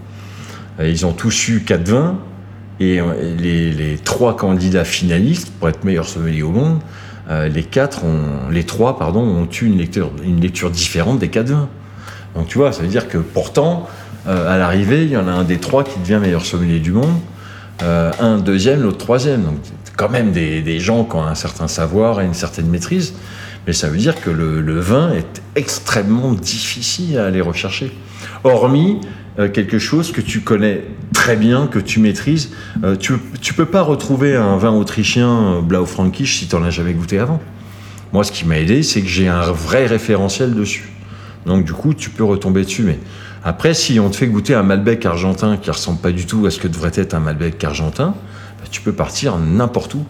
Euh, 0.79 0.87
Ils 0.87 1.05
ont 1.05 1.13
tous 1.13 1.47
eu 1.47 1.63
4-20 1.65 2.13
et 2.79 2.99
les, 3.37 3.97
trois 4.03 4.35
candidats 4.35 4.85
finalistes 4.85 5.51
pour 5.59 5.69
être 5.69 5.83
meilleurs 5.83 6.07
sommeliers 6.07 6.41
au 6.41 6.49
monde, 6.49 6.79
les 7.29 7.61
quatre 7.61 8.03
ont, 8.03 8.49
les 8.49 8.63
trois 8.63 8.97
pardon, 8.97 9.19
ont 9.19 9.47
eu 9.47 9.65
une 9.67 9.77
lecture, 9.77 10.09
une 10.25 10.41
lecture 10.41 10.71
différente 10.71 11.19
des 11.19 11.27
4-20. 11.27 11.67
Donc 12.35 12.47
tu 12.47 12.57
vois, 12.57 12.71
ça 12.71 12.81
veut 12.81 12.87
dire 12.87 13.07
que 13.07 13.19
pourtant, 13.19 13.87
à 14.25 14.57
l'arrivée, 14.57 15.03
il 15.03 15.11
y 15.11 15.17
en 15.17 15.27
a 15.27 15.31
un 15.31 15.43
des 15.43 15.59
trois 15.59 15.83
qui 15.83 15.99
devient 15.99 16.17
meilleur 16.19 16.43
sommelier 16.43 16.79
du 16.79 16.91
monde. 16.91 17.13
Un 17.81 18.39
deuxième, 18.39 18.81
l'autre 18.81 18.97
troisième. 18.97 19.43
Donc, 19.43 19.59
quand 19.95 20.09
même 20.09 20.31
des, 20.31 20.63
des 20.63 20.79
gens 20.79 21.03
qui 21.03 21.15
ont 21.15 21.23
un 21.23 21.35
certain 21.35 21.67
savoir 21.67 22.19
et 22.19 22.25
une 22.25 22.33
certaine 22.33 22.67
maîtrise. 22.67 23.13
Mais 23.67 23.73
ça 23.73 23.89
veut 23.89 23.97
dire 23.97 24.19
que 24.19 24.29
le, 24.29 24.79
vin 24.79 25.11
est 25.13 25.41
extrêmement 25.55 26.33
difficile 26.33 27.17
à 27.17 27.25
aller 27.25 27.41
rechercher. 27.41 27.91
Hormis 28.43 28.99
euh, 29.39 29.49
quelque 29.49 29.79
chose 29.79 30.11
que 30.11 30.21
tu 30.21 30.41
connais 30.41 30.83
très 31.13 31.35
bien, 31.35 31.67
que 31.67 31.79
tu 31.79 31.99
maîtrises. 31.99 32.51
Euh, 32.83 32.95
tu 32.95 33.13
ne 33.13 33.55
peux 33.55 33.65
pas 33.65 33.81
retrouver 33.81 34.35
un 34.35 34.57
vin 34.57 34.71
autrichien 34.71 35.29
euh, 35.29 35.61
Blaufränkisch 35.61 36.39
si 36.39 36.47
tu 36.47 36.55
n'en 36.55 36.63
as 36.63 36.69
jamais 36.69 36.93
goûté 36.93 37.19
avant. 37.19 37.39
Moi, 38.13 38.23
ce 38.23 38.31
qui 38.31 38.45
m'a 38.45 38.57
aidé, 38.57 38.83
c'est 38.83 39.01
que 39.01 39.07
j'ai 39.07 39.27
un 39.27 39.51
vrai 39.51 39.85
référentiel 39.85 40.53
dessus. 40.53 40.89
Donc, 41.45 41.63
du 41.63 41.73
coup, 41.73 41.93
tu 41.93 42.09
peux 42.09 42.23
retomber 42.23 42.63
dessus. 42.63 42.83
Mais 42.83 42.99
Après, 43.43 43.73
si 43.73 43.99
on 43.99 44.09
te 44.09 44.17
fait 44.17 44.27
goûter 44.27 44.53
un 44.53 44.63
Malbec 44.63 45.05
argentin 45.05 45.57
qui 45.57 45.71
ressemble 45.71 45.99
pas 45.99 46.11
du 46.11 46.25
tout 46.25 46.45
à 46.45 46.51
ce 46.51 46.59
que 46.59 46.67
devrait 46.67 46.91
être 46.95 47.13
un 47.13 47.19
Malbec 47.19 47.63
argentin, 47.63 48.15
bah, 48.59 48.67
tu 48.69 48.81
peux 48.81 48.91
partir 48.91 49.37
n'importe 49.37 49.95
où. 49.95 50.05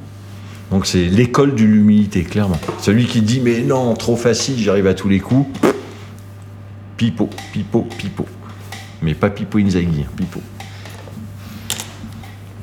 Donc 0.72 0.86
c'est 0.86 1.06
l'école 1.06 1.54
de 1.54 1.64
l'humilité, 1.64 2.24
clairement. 2.24 2.60
Celui 2.80 3.06
qui 3.06 3.22
dit 3.22 3.42
mais 3.42 3.60
non, 3.60 3.94
trop 3.94 4.16
facile, 4.16 4.58
j'arrive 4.58 4.88
à 4.88 4.94
tous 4.94 5.10
les 5.10 5.20
coups. 5.20 5.60
Pipo, 6.98 7.30
pipo, 7.52 7.88
pipo. 7.98 8.26
Mais 9.02 9.14
pas 9.14 9.30
Pipo 9.30 9.58
Inzaghi, 9.58 10.06
hein, 10.06 10.12
pipo. 10.16 10.40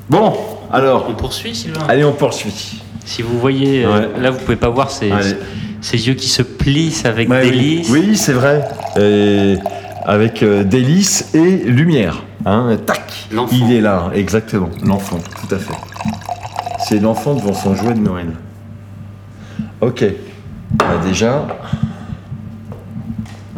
Bon, 0.09 0.33
alors, 0.71 1.07
On 1.09 1.13
poursuit, 1.13 1.53
Sylvain? 1.53 1.85
Allez, 1.87 2.03
on 2.03 2.13
poursuit. 2.13 2.81
Si 3.05 3.21
vous 3.21 3.39
voyez, 3.39 3.85
euh, 3.85 4.07
là 4.19 4.31
vous 4.31 4.39
pouvez 4.39 4.55
pas 4.55 4.69
voir 4.69 4.89
ces, 4.89 5.09
yeux 5.09 6.13
qui 6.13 6.29
se 6.29 6.41
plissent 6.41 7.05
avec 7.05 7.29
Ouais, 7.29 7.43
délice. 7.43 7.89
Oui, 7.89 8.15
c'est 8.15 8.33
vrai. 8.33 8.67
Et 8.99 9.55
avec 10.05 10.41
euh, 10.41 10.63
délice 10.63 11.29
et 11.33 11.57
lumière. 11.57 12.23
Hein, 12.45 12.77
tac. 12.85 13.27
L'enfant. 13.31 13.55
Il 13.55 13.71
est 13.73 13.81
là, 13.81 14.09
exactement. 14.13 14.69
L'enfant, 14.83 15.19
tout 15.19 15.53
à 15.53 15.59
fait. 15.59 15.73
C'est 16.89 16.99
l'enfant 16.99 17.35
devant 17.35 17.53
son 17.53 17.75
jouet 17.75 17.93
de 17.93 17.99
Noël. 17.99 18.31
Ok. 19.79 20.03
Bah, 20.71 20.85
déjà. 21.05 21.45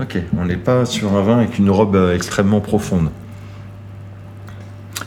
Ok, 0.02 0.18
on 0.38 0.44
n'est 0.44 0.58
pas 0.58 0.86
sur 0.86 1.14
un 1.14 1.22
vin 1.22 1.38
avec 1.38 1.58
une 1.58 1.70
robe 1.70 1.96
euh, 1.96 2.14
extrêmement 2.14 2.60
profonde. 2.60 3.08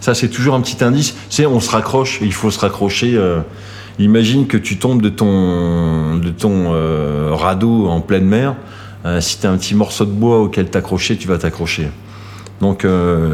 Ça, 0.00 0.14
c'est 0.14 0.30
toujours 0.30 0.54
un 0.54 0.62
petit 0.62 0.82
indice. 0.82 1.14
Sais, 1.28 1.44
on 1.44 1.60
se 1.60 1.68
raccroche, 1.68 2.20
il 2.22 2.32
faut 2.32 2.50
se 2.50 2.58
raccrocher. 2.60 3.14
euh, 3.14 3.42
imagine 3.98 4.46
que 4.46 4.56
tu 4.56 4.78
tombes 4.78 5.02
de 5.02 5.10
ton, 5.10 6.22
euh, 6.48 7.28
radeau 7.34 7.88
en 7.88 8.00
pleine 8.00 8.24
mer. 8.24 8.54
Si 9.20 9.38
tu 9.38 9.46
as 9.46 9.50
un 9.50 9.58
petit 9.58 9.74
morceau 9.74 10.06
de 10.06 10.12
bois 10.12 10.40
auquel 10.40 10.70
t'accrocher, 10.70 11.18
tu 11.18 11.28
vas 11.28 11.36
t'accrocher. 11.36 11.90
Donc, 12.62 12.86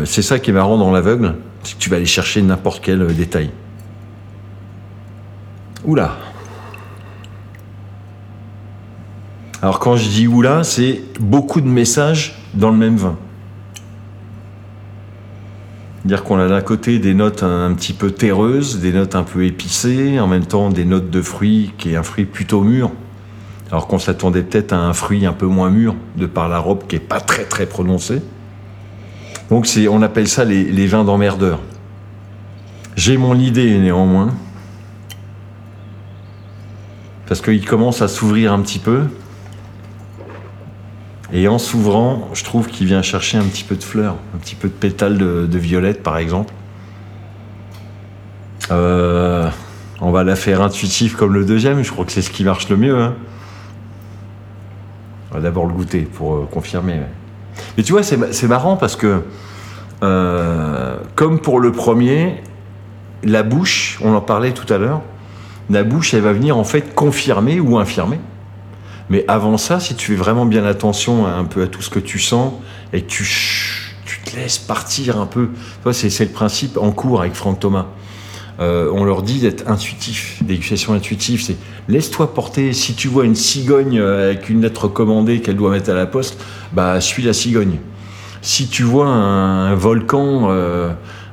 c'est 0.05 0.23
ça 0.23 0.41
qui 0.41 0.51
est 0.51 0.53
marrant 0.53 0.79
dans 0.79 0.91
l'aveugle, 0.91 1.37
c'est 1.63 1.77
que 1.77 1.79
tu 1.79 1.91
vas 1.91 1.95
aller 1.95 2.07
chercher 2.07 2.43
n'importe 2.43 2.83
quel 2.83 3.07
détail. 3.15 3.51
Oula. 5.85 6.17
Alors, 9.63 9.79
quand 9.79 9.97
je 9.97 10.09
dis 10.09 10.27
oula, 10.27 10.65
c'est 10.65 11.03
beaucoup 11.19 11.61
de 11.61 11.69
messages 11.69 12.43
dans 12.55 12.71
le 12.71 12.77
même 12.77 12.97
vin. 12.97 13.17
Dire 16.05 16.25
qu'on 16.25 16.39
a 16.39 16.49
d'un 16.49 16.63
côté 16.63 16.99
des 16.99 17.13
notes 17.13 17.43
un, 17.43 17.73
petit 17.75 17.93
peu 17.93 18.11
terreuses, 18.11 18.81
des 18.81 18.93
notes 18.93 19.15
un 19.15 19.23
peu 19.23 19.45
épicées, 19.45 20.19
en 20.19 20.27
même 20.27 20.47
temps 20.47 20.71
des 20.71 20.87
notes 20.87 21.11
de 21.11 21.21
fruits 21.21 21.73
qui 21.77 21.93
est 21.93 21.97
un 21.97 22.03
fruit 22.03 22.25
plutôt 22.25 22.63
mûr. 22.63 22.91
Alors 23.71 23.87
qu'on 23.87 23.99
s'attendait 23.99 24.43
peut-être 24.43 24.73
à 24.73 24.79
un 24.79 24.95
fruit 24.95 25.27
un 25.27 25.33
peu 25.33 25.47
moins 25.47 25.71
mûr, 25.71 25.95
de 26.17 26.27
par 26.27 26.49
la 26.49 26.59
robe 26.59 26.87
qui 26.89 26.97
est 26.97 27.01
pas 27.01 27.21
très 27.21 27.45
très 27.45 27.67
prononcée. 27.67 28.23
Donc 29.51 29.69
on 29.91 30.03
appelle 30.03 30.29
ça 30.29 30.45
les 30.45 30.87
vins 30.87 31.05
d'emmerdeur. 31.05 31.61
J'ai 32.97 33.17
mon 33.17 33.39
idée 33.39 33.79
néanmoins. 33.79 34.31
Parce 37.31 37.43
qu'il 37.43 37.65
commence 37.65 38.03
à 38.03 38.09
s'ouvrir 38.09 38.53
un 38.53 38.61
petit 38.61 38.81
peu. 38.81 39.05
Et 41.33 41.47
en 41.47 41.59
s'ouvrant, 41.59 42.29
je 42.33 42.43
trouve 42.43 42.67
qu'il 42.67 42.89
vient 42.89 43.03
chercher 43.03 43.39
un 43.39 43.45
petit 43.45 43.63
peu 43.63 43.77
de 43.77 43.85
fleurs, 43.85 44.17
un 44.35 44.39
petit 44.39 44.57
peu 44.57 44.67
de 44.67 44.73
pétales 44.73 45.17
de, 45.17 45.59
violette 45.59 46.03
par 46.03 46.19
exemple. 46.19 46.53
Euh, 48.73 49.49
on 50.01 50.11
va 50.11 50.25
la 50.25 50.35
faire 50.35 50.61
intuitive 50.61 51.15
comme 51.15 51.33
le 51.33 51.45
deuxième, 51.45 51.85
je 51.85 51.93
crois 51.93 52.05
que 52.05 52.11
c'est 52.11 52.23
ce 52.23 52.31
qui 52.31 52.43
marche 52.43 52.69
le 52.69 52.77
mieux. 52.77 53.01
hein. 53.01 53.15
On 55.31 55.35
va 55.37 55.41
d'abord 55.41 55.67
le 55.67 55.73
goûter 55.73 56.01
pour 56.01 56.35
euh, 56.35 56.49
confirmer. 56.51 56.99
Mais 57.77 57.85
tu 57.85 57.93
vois, 57.93 58.03
c'est 58.03 58.49
marrant 58.49 58.77
parce 58.77 58.97
que, 58.97 59.23
euh, 60.03 60.97
comme 61.15 61.39
pour 61.39 61.61
le 61.61 61.71
premier, 61.71 62.43
la 63.23 63.45
bouche, 63.45 64.01
on 64.03 64.17
en 64.17 64.21
parlait 64.21 64.51
tout 64.51 64.73
à 64.73 64.79
l'heure, 64.79 65.03
la 65.71 65.85
bouche, 65.85 66.15
elle 66.15 66.23
va 66.23 66.33
venir 66.33 66.57
en 66.57 66.65
fait 66.65 66.95
confirmer 66.95 67.61
ou 67.61 67.79
infirmer. 67.79 68.19
Mais 69.09 69.25
avant 69.29 69.57
ça, 69.57 69.81
si 69.81 69.95
tu 69.95 70.13
fais 70.13 70.19
vraiment 70.19 70.47
bien 70.47 70.65
attention 70.65 71.27
à, 71.27 71.31
un 71.31 71.45
peu 71.45 71.63
à 71.63 71.67
tout 71.67 71.83
ce 71.83 71.91
que 71.91 71.99
tu 71.99 72.19
sens 72.19 72.53
et 72.93 73.03
que 73.03 73.09
tu, 73.09 73.27
tu 74.05 74.21
te 74.21 74.37
laisses 74.37 74.59
partir 74.59 75.21
un 75.21 75.27
peu, 75.27 75.51
c'est 75.93 76.21
le 76.21 76.31
principe 76.31 76.77
en 76.77 76.93
cours 76.93 77.21
avec 77.21 77.35
Franck 77.35 77.61
Thomas. 77.61 77.87
Euh, 78.61 78.91
on 78.93 79.05
leur 79.05 79.23
dit 79.23 79.41
d'être 79.41 79.69
intuitif, 79.71 80.43
dégustation 80.43 80.93
intuitive, 80.93 81.43
c'est 81.43 81.57
laisse-toi 81.89 82.35
porter. 82.35 82.75
Si 82.75 82.95
tu 82.95 83.09
vois 83.09 83.25
une 83.25 83.35
cigogne 83.35 83.99
euh, 83.99 84.31
avec 84.31 84.51
une 84.51 84.61
lettre 84.61 84.87
commandée 84.87 85.41
qu'elle 85.41 85.57
doit 85.57 85.71
mettre 85.71 85.91
à 85.91 85.95
la 85.95 86.07
poste, 86.07 86.39
bah 86.73 87.01
suis 87.01 87.23
la 87.23 87.33
cigogne. 87.33 87.79
Si 88.43 88.69
tu 88.69 88.83
vois 88.83 89.07
un, 89.07 89.73
un 89.73 89.75
volcan, 89.75 90.49
euh, 90.51 90.91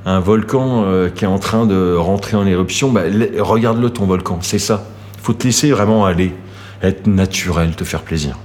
un 0.07 0.21
volcan 0.21 0.85
euh, 0.85 1.09
qui 1.09 1.25
est 1.25 1.27
en 1.27 1.37
train 1.37 1.65
de 1.65 1.93
rentrer 1.93 2.37
en 2.37 2.47
éruption, 2.47 2.91
bah, 2.91 3.01
regarde-le 3.39 3.89
ton 3.89 4.05
volcan, 4.05 4.39
c'est 4.41 4.57
ça. 4.57 4.85
Il 5.15 5.21
faut 5.21 5.33
te 5.33 5.43
laisser 5.43 5.69
vraiment 5.71 6.05
aller, 6.05 6.33
être 6.81 7.07
naturel, 7.07 7.75
te 7.75 7.83
faire 7.83 8.01
plaisir. 8.03 8.37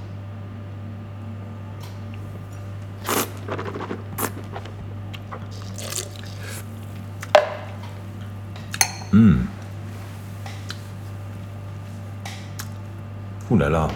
Ouh 13.52 13.56
là 13.56 13.68
là. 13.68 13.86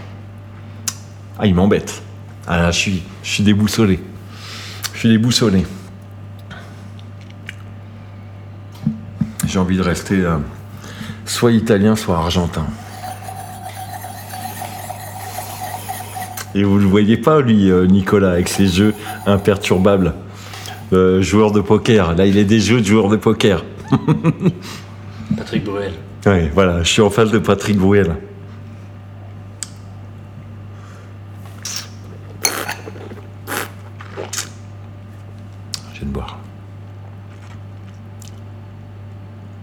Ah, 1.38 1.46
il 1.46 1.54
m'embête. 1.54 2.00
Ah 2.46 2.58
là, 2.58 2.70
je 2.70 2.78
suis, 2.78 3.02
je 3.24 3.30
suis 3.30 3.42
déboussolé. 3.42 3.98
Je 4.92 4.98
suis 5.00 5.08
déboussolé. 5.08 5.64
J'ai 9.56 9.60
envie 9.60 9.78
de 9.78 9.82
rester 9.82 10.16
euh, 10.16 10.36
soit 11.24 11.50
italien, 11.50 11.96
soit 11.96 12.18
argentin. 12.18 12.66
Et 16.54 16.62
vous 16.62 16.76
ne 16.76 16.82
le 16.82 16.86
voyez 16.86 17.16
pas, 17.16 17.40
lui, 17.40 17.70
euh, 17.70 17.86
Nicolas, 17.86 18.32
avec 18.32 18.50
ses 18.50 18.66
jeux 18.66 18.92
imperturbables. 19.24 20.12
Euh, 20.92 21.22
joueur 21.22 21.52
de 21.52 21.62
poker. 21.62 22.14
Là, 22.14 22.26
il 22.26 22.36
est 22.36 22.44
des 22.44 22.60
jeux 22.60 22.82
de 22.82 22.86
joueurs 22.86 23.08
de 23.08 23.16
poker. 23.16 23.64
Patrick 25.38 25.64
Bruel. 25.64 25.94
Ouais, 26.26 26.50
voilà, 26.52 26.82
je 26.82 26.90
suis 26.90 27.00
en 27.00 27.08
face 27.08 27.30
de 27.30 27.38
Patrick 27.38 27.78
Bruel. 27.78 28.14
Je 35.94 36.00
viens 36.00 36.08
de 36.08 36.12
boire. 36.12 36.38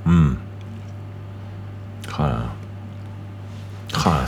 Hum. 0.05 0.35
Ah. 2.19 2.43
Ah, 4.05 4.25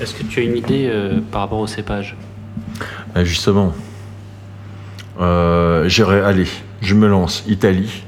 Est-ce 0.00 0.14
que 0.14 0.22
tu 0.22 0.40
as 0.40 0.42
une 0.44 0.56
idée 0.56 0.88
euh, 0.88 1.20
par 1.30 1.42
rapport 1.42 1.58
au 1.58 1.66
cépage 1.66 2.16
Ah, 3.14 3.24
justement, 3.24 3.72
euh, 5.20 5.88
j'irai, 5.88 6.20
allez, 6.20 6.46
je 6.80 6.94
me 6.94 7.06
lance. 7.06 7.44
Italie, 7.46 8.04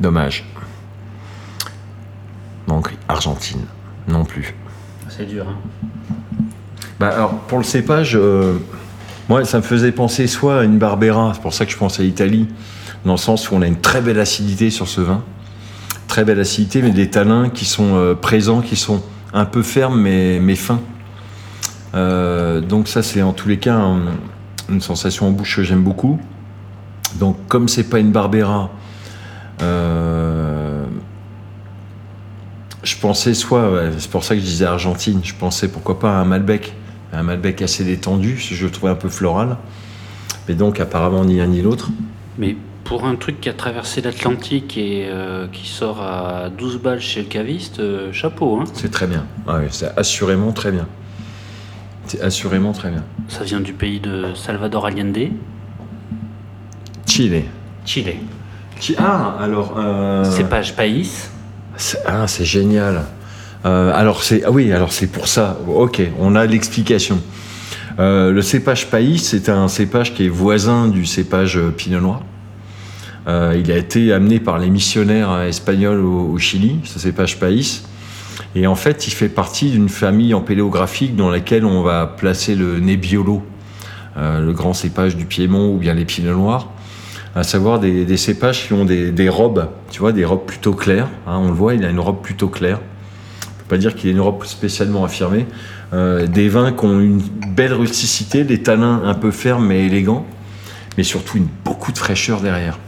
dommage. 0.00 0.44
Donc, 2.66 2.90
Argentine, 3.08 3.64
non 4.08 4.24
plus. 4.24 4.54
C'est 5.08 5.26
dur, 5.26 5.46
hein 5.48 5.56
Bah, 6.98 7.10
alors, 7.14 7.34
pour 7.40 7.58
le 7.58 7.64
cépage, 7.64 8.16
euh, 8.16 8.58
moi, 9.28 9.44
ça 9.44 9.58
me 9.58 9.62
faisait 9.62 9.92
penser 9.92 10.26
soit 10.26 10.60
à 10.60 10.64
une 10.64 10.78
Barbera, 10.78 11.32
c'est 11.34 11.42
pour 11.42 11.54
ça 11.54 11.64
que 11.64 11.72
je 11.72 11.76
pense 11.76 12.00
à 12.00 12.02
l'Italie, 12.02 12.48
dans 13.04 13.12
le 13.12 13.18
sens 13.18 13.50
où 13.50 13.54
on 13.54 13.62
a 13.62 13.66
une 13.66 13.80
très 13.80 14.00
belle 14.00 14.18
acidité 14.18 14.70
sur 14.70 14.88
ce 14.88 15.00
vin. 15.00 15.22
Très 16.08 16.24
belle 16.24 16.40
acidité, 16.40 16.82
mais 16.82 16.90
des 16.90 17.08
talins 17.08 17.50
qui 17.50 17.64
sont 17.64 17.94
euh, 17.94 18.14
présents, 18.14 18.60
qui 18.60 18.74
sont 18.74 19.02
un 19.32 19.44
peu 19.44 19.62
fermes, 19.62 20.00
mais, 20.00 20.40
fins. 20.56 20.80
Euh, 21.94 22.60
donc, 22.60 22.88
ça, 22.88 23.02
c'est 23.02 23.22
en 23.22 23.32
tous 23.32 23.48
les 23.48 23.58
cas 23.58 23.74
un- 23.76 24.16
une 24.68 24.80
sensation 24.80 25.28
en 25.28 25.30
bouche 25.30 25.56
que 25.56 25.62
j'aime 25.62 25.82
beaucoup. 25.82 26.20
Donc, 27.18 27.36
comme 27.48 27.68
c'est 27.68 27.84
pas 27.84 27.98
une 27.98 28.12
Barbera, 28.12 28.70
euh, 29.62 30.84
je 32.82 32.96
pensais 32.96 33.34
soit, 33.34 33.70
c'est 33.98 34.10
pour 34.10 34.24
ça 34.24 34.34
que 34.34 34.40
je 34.40 34.46
disais 34.46 34.64
Argentine, 34.64 35.20
je 35.22 35.34
pensais 35.34 35.68
pourquoi 35.68 35.98
pas 35.98 36.10
à 36.18 36.20
un 36.20 36.24
Malbec, 36.24 36.72
un 37.12 37.22
Malbec 37.22 37.60
assez 37.62 37.84
détendu, 37.84 38.38
je 38.38 38.64
le 38.64 38.70
trouvais 38.70 38.92
un 38.92 38.96
peu 38.96 39.08
floral. 39.08 39.56
Mais 40.48 40.54
donc 40.54 40.80
apparemment 40.80 41.24
ni 41.24 41.36
l'un 41.38 41.46
ni 41.48 41.60
l'autre. 41.62 41.90
Pour 42.84 43.04
un 43.04 43.14
truc 43.16 43.40
qui 43.40 43.48
a 43.48 43.52
traversé 43.52 44.00
l'Atlantique 44.00 44.76
et 44.76 45.06
euh, 45.08 45.46
qui 45.52 45.68
sort 45.68 46.00
à 46.02 46.48
12 46.50 46.78
balles 46.80 47.00
chez 47.00 47.20
le 47.22 47.26
caviste, 47.28 47.80
euh, 47.80 48.12
chapeau, 48.12 48.58
hein 48.60 48.64
C'est 48.74 48.90
très 48.90 49.06
bien. 49.06 49.24
Ah 49.46 49.58
oui, 49.60 49.66
c'est 49.70 49.96
assurément 49.96 50.52
très 50.52 50.72
bien. 50.72 50.86
C'est 52.06 52.20
assurément 52.20 52.72
très 52.72 52.90
bien. 52.90 53.04
Ça 53.28 53.44
vient 53.44 53.60
du 53.60 53.72
pays 53.72 54.00
de 54.00 54.34
Salvador 54.34 54.86
Allende, 54.86 55.28
Chile. 57.06 57.42
Chile. 57.84 58.14
Chi- 58.80 58.94
Ah, 58.98 59.36
alors. 59.40 59.74
euh, 59.78 60.24
Cépage 60.24 60.74
País. 60.74 61.28
c'est- 61.76 61.98
Ah, 62.06 62.26
c'est 62.26 62.44
génial. 62.44 63.04
Alors 63.62 64.22
c'est 64.22 64.42
ah 64.44 64.50
oui, 64.50 64.72
alors 64.72 64.90
c'est 64.90 65.06
pour 65.08 65.28
ça. 65.28 65.58
Ok, 65.68 66.00
on 66.18 66.34
a 66.34 66.46
l'explication. 66.46 67.20
Le 67.98 68.40
cépage 68.40 68.86
País, 68.88 69.18
c'est 69.18 69.50
un 69.50 69.68
cépage 69.68 70.14
qui 70.14 70.24
est 70.24 70.28
voisin 70.30 70.88
du 70.88 71.04
cépage 71.04 71.60
Pinot 71.76 72.00
Noir. 72.00 72.22
Euh, 73.28 73.54
il 73.58 73.70
a 73.70 73.76
été 73.76 74.12
amené 74.12 74.40
par 74.40 74.58
les 74.58 74.70
missionnaires 74.70 75.42
espagnols 75.42 76.00
au, 76.00 76.38
Chili, 76.38 76.78
ce 76.84 76.98
cépage 76.98 77.38
País. 77.38 77.82
Et 78.54 78.66
en 78.66 78.74
fait, 78.74 79.06
il 79.06 79.10
fait 79.10 79.28
partie 79.28 79.70
d'une 79.70 79.88
famille 79.88 80.34
en 80.34 80.40
péléographique 80.40 81.14
dans 81.16 81.30
laquelle 81.30 81.64
on 81.64 81.82
va 81.82 82.06
placer 82.06 82.54
le 82.54 82.80
Nebbiolo, 82.80 83.42
euh, 84.16 84.40
le 84.40 84.52
grand 84.52 84.72
cépage 84.72 85.16
du 85.16 85.24
Piémont 85.24 85.74
ou 85.74 85.78
bien 85.78 85.94
les 85.94 86.04
Pinot 86.04 86.34
Noirs, 86.34 86.68
à 87.36 87.44
savoir 87.44 87.78
des, 87.78 88.16
cépages 88.16 88.66
qui 88.66 88.72
ont 88.72 88.84
des, 88.84 89.28
robes, 89.28 89.68
tu 89.90 90.00
vois, 90.00 90.12
des 90.12 90.24
robes 90.24 90.46
plutôt 90.46 90.72
claires. 90.72 91.08
hein, 91.26 91.38
on 91.42 91.48
le 91.48 91.54
voit, 91.54 91.74
il 91.74 91.84
a 91.84 91.90
une 91.90 92.00
robe 92.00 92.22
plutôt 92.22 92.48
claire. 92.48 92.80
On 92.80 93.58
peut 93.60 93.76
pas 93.76 93.78
dire 93.78 93.94
qu'il 93.94 94.10
a 94.10 94.12
une 94.12 94.20
robe 94.20 94.44
spécialement 94.44 95.04
affirmée. 95.04 95.46
Euh, 95.92 96.26
des 96.26 96.48
vins 96.48 96.72
qui 96.72 96.84
ont 96.84 96.98
une 96.98 97.20
belle 97.54 97.74
rusticité, 97.74 98.42
des 98.42 98.62
tanins 98.62 99.02
un 99.04 99.14
peu 99.14 99.30
fermes 99.30 99.66
mais 99.66 99.86
élégants, 99.86 100.26
mais 100.96 101.04
surtout 101.04 101.36
une, 101.36 101.48
beaucoup 101.64 101.92
de 101.92 101.98
fraîcheur 101.98 102.40
derrière. 102.40 102.78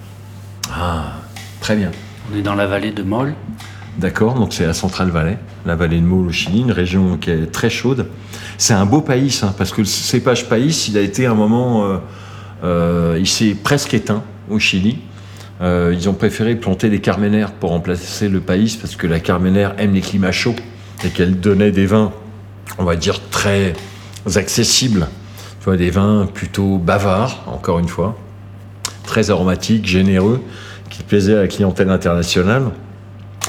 Ah, 0.74 1.12
très 1.60 1.76
bien. 1.76 1.90
On 2.32 2.36
est 2.36 2.42
dans 2.42 2.54
la 2.54 2.66
vallée 2.66 2.92
de 2.92 3.02
Moll. 3.02 3.34
D'accord, 3.98 4.34
donc 4.34 4.54
c'est 4.54 4.66
la 4.66 4.72
Centrale 4.72 5.10
Valley, 5.10 5.38
la 5.66 5.76
vallée 5.76 5.98
de 5.98 6.04
Meaux 6.04 6.28
au 6.28 6.32
Chili, 6.32 6.60
une 6.60 6.72
région 6.72 7.18
qui 7.18 7.30
est 7.30 7.52
très 7.52 7.68
chaude. 7.68 8.06
C'est 8.56 8.72
un 8.72 8.86
beau 8.86 9.02
pays, 9.02 9.38
hein, 9.42 9.54
parce 9.58 9.70
que 9.70 9.82
le 9.82 9.86
cépage 9.86 10.48
País, 10.48 10.86
il 10.88 10.96
a 10.96 11.02
été 11.02 11.26
un 11.26 11.34
moment, 11.34 11.84
euh, 11.84 11.98
euh, 12.64 13.18
il 13.20 13.26
s'est 13.26 13.54
presque 13.54 13.92
éteint 13.92 14.22
au 14.48 14.58
Chili. 14.58 14.98
Euh, 15.60 15.94
ils 15.94 16.08
ont 16.08 16.14
préféré 16.14 16.56
planter 16.56 16.88
des 16.88 17.00
carménères 17.00 17.52
pour 17.52 17.70
remplacer 17.70 18.30
le 18.30 18.40
País, 18.40 18.78
parce 18.80 18.96
que 18.96 19.06
la 19.06 19.20
carménère 19.20 19.74
aime 19.76 19.92
les 19.92 20.00
climats 20.00 20.32
chauds 20.32 20.56
et 21.04 21.10
qu'elle 21.10 21.38
donnait 21.38 21.70
des 21.70 21.84
vins, 21.84 22.12
on 22.78 22.84
va 22.84 22.96
dire, 22.96 23.20
très 23.28 23.74
accessibles. 24.36 25.06
Tu 25.60 25.64
vois, 25.66 25.76
des 25.76 25.90
vins 25.90 26.26
plutôt 26.32 26.78
bavards, 26.78 27.44
encore 27.46 27.78
une 27.78 27.88
fois, 27.88 28.16
très 29.04 29.30
aromatiques, 29.30 29.86
généreux, 29.86 30.40
qui 30.90 31.02
plaisaient 31.02 31.36
à 31.36 31.42
la 31.42 31.48
clientèle 31.48 31.90
internationale. 31.90 32.70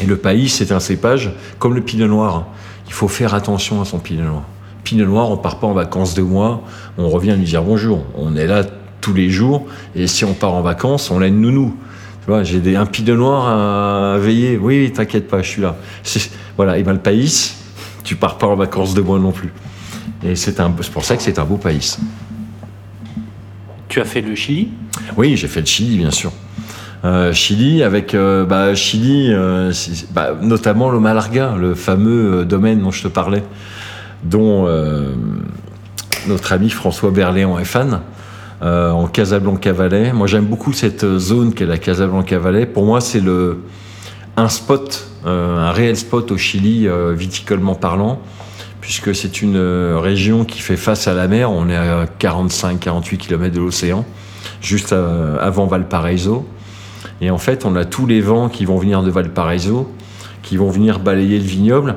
Et 0.01 0.05
le 0.05 0.17
pays, 0.17 0.50
c'est 0.50 0.72
un 0.72 0.79
cépage 0.79 1.31
comme 1.60 1.75
le 1.75 1.81
pinot 1.81 2.07
noir. 2.07 2.48
Il 2.88 2.93
faut 2.93 3.07
faire 3.07 3.33
attention 3.33 3.81
à 3.81 3.86
son 3.86 4.00
pinot 4.00 4.24
noir. 4.24 4.43
Pinot 4.83 5.05
noir, 5.05 5.29
on 5.29 5.38
part 5.38 5.60
pas 5.60 5.67
en 5.67 5.74
vacances 5.74 6.13
deux 6.13 6.24
mois, 6.24 6.63
on 6.98 7.10
revient 7.10 7.36
lui 7.38 7.45
dire 7.45 7.63
bonjour. 7.63 8.03
On 8.17 8.36
est 8.36 8.48
là 8.48 8.63
tous 9.01 9.13
les 9.13 9.29
jours, 9.29 9.65
et 9.95 10.07
si 10.07 10.25
on 10.25 10.33
part 10.33 10.53
en 10.53 10.62
vacances, 10.62 11.12
on 11.12 11.19
l'a 11.19 11.27
une 11.27 11.41
nounou. 11.41 11.75
Tu 12.22 12.27
vois, 12.27 12.43
j'ai 12.43 12.75
un 12.75 12.86
pinot 12.86 13.15
noir 13.15 13.48
à, 13.48 14.17
veiller. 14.17 14.57
Oui, 14.57 14.91
t'inquiète 14.93 15.27
pas, 15.27 15.41
je 15.41 15.50
suis 15.50 15.62
là. 15.62 15.75
Voilà, 16.55 16.77
et 16.77 16.83
ben 16.83 16.93
le 16.93 17.00
pays, 17.00 17.53
tu 18.03 18.15
pars 18.15 18.38
pas 18.38 18.48
en 18.48 18.55
vacances 18.55 18.93
deux 18.93 19.01
mois 19.01 19.19
non 19.19 19.31
plus. 19.31 19.51
Et 20.24 20.36
c'est 20.36 20.55
pour 20.93 21.03
ça 21.03 21.17
que 21.17 21.22
c'est 21.22 21.38
un 21.38 21.43
beau 21.43 21.57
pays. 21.57 21.98
Tu 23.93 24.01
as 24.01 24.05
fait 24.05 24.21
le 24.21 24.33
Chili 24.33 24.69
Oui, 25.17 25.38
j'ai 25.38 25.47
fait 25.47 25.59
le 25.59 25.67
Chili, 25.67 26.00
bien 26.00 26.09
sûr. 26.09 26.31
Euh, 27.05 27.31
Chili, 27.31 27.83
avec 27.83 28.15
euh, 28.15 28.43
bah, 28.43 28.73
Chili, 28.73 29.31
euh, 29.31 29.71
bah, 30.15 30.31
notamment 30.41 30.89
le 30.89 31.00
Malarga, 31.00 31.53
le 31.55 31.75
fameux 31.75 32.43
domaine 32.43 32.81
dont 32.81 32.89
je 32.89 33.03
te 33.03 33.07
parlais, 33.07 33.43
dont 34.23 34.67
notre 36.27 36.53
ami 36.53 36.71
François 36.71 37.12
Berléand 37.12 37.59
est 37.59 37.65
fan, 37.65 38.00
en 38.63 39.05
Casablanca-Valais. 39.05 40.12
Moi, 40.12 40.25
j'aime 40.25 40.45
beaucoup 40.45 40.73
cette 40.73 41.05
zone 41.19 41.53
qu'est 41.53 41.67
la 41.67 41.77
Casablanca-Valais. 41.77 42.65
Pour 42.65 42.85
moi, 42.85 43.00
c'est 43.00 43.21
le 43.21 43.59
un 44.38 44.50
spot, 44.50 45.07
un 45.23 45.71
réel 45.71 45.97
spot 45.97 46.31
au 46.31 46.38
Chili, 46.39 46.88
viticolement 47.13 47.75
parlant, 47.75 48.19
puisque 48.83 49.15
c'est 49.15 49.41
une 49.41 49.55
euh, 49.55 49.97
région 49.97 50.43
qui 50.43 50.59
fait 50.59 50.75
face 50.75 51.07
à 51.07 51.13
la 51.13 51.29
mer. 51.29 51.49
On 51.49 51.69
est 51.69 51.75
à 51.77 52.05
45-48 52.19 53.15
km 53.15 53.55
de 53.55 53.61
l'océan, 53.61 54.03
juste 54.61 54.91
euh, 54.91 55.37
avant 55.39 55.67
Valparaiso. 55.67 56.45
Et 57.21 57.31
en 57.31 57.37
fait, 57.37 57.63
on 57.63 57.77
a 57.77 57.85
tous 57.85 58.05
les 58.05 58.19
vents 58.19 58.49
qui 58.49 58.65
vont 58.65 58.77
venir 58.77 59.01
de 59.01 59.09
Valparaiso, 59.09 59.89
qui 60.41 60.57
vont 60.57 60.69
venir 60.69 60.99
balayer 60.99 61.37
le 61.37 61.45
vignoble. 61.45 61.95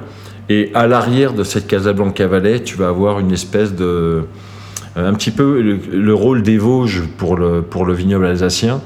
Et 0.48 0.70
à 0.75 0.86
l'arrière 0.86 1.32
de 1.32 1.42
cette 1.42 1.66
Casablanca 1.66 2.28
Valley, 2.28 2.62
tu 2.62 2.76
vas 2.76 2.86
avoir 2.86 3.18
une 3.18 3.32
espèce 3.32 3.75
de. 3.75 3.84
euh, 3.84 5.08
un 5.08 5.12
petit 5.14 5.32
peu 5.32 5.60
le, 5.60 5.80
le 5.92 6.14
rôle 6.14 6.42
des 6.42 6.56
Vosges 6.56 7.02
pour 7.18 7.36
le, 7.36 7.62
pour 7.62 7.84
le 7.84 7.94
vignoble 7.94 8.26
alsacien, 8.26 8.80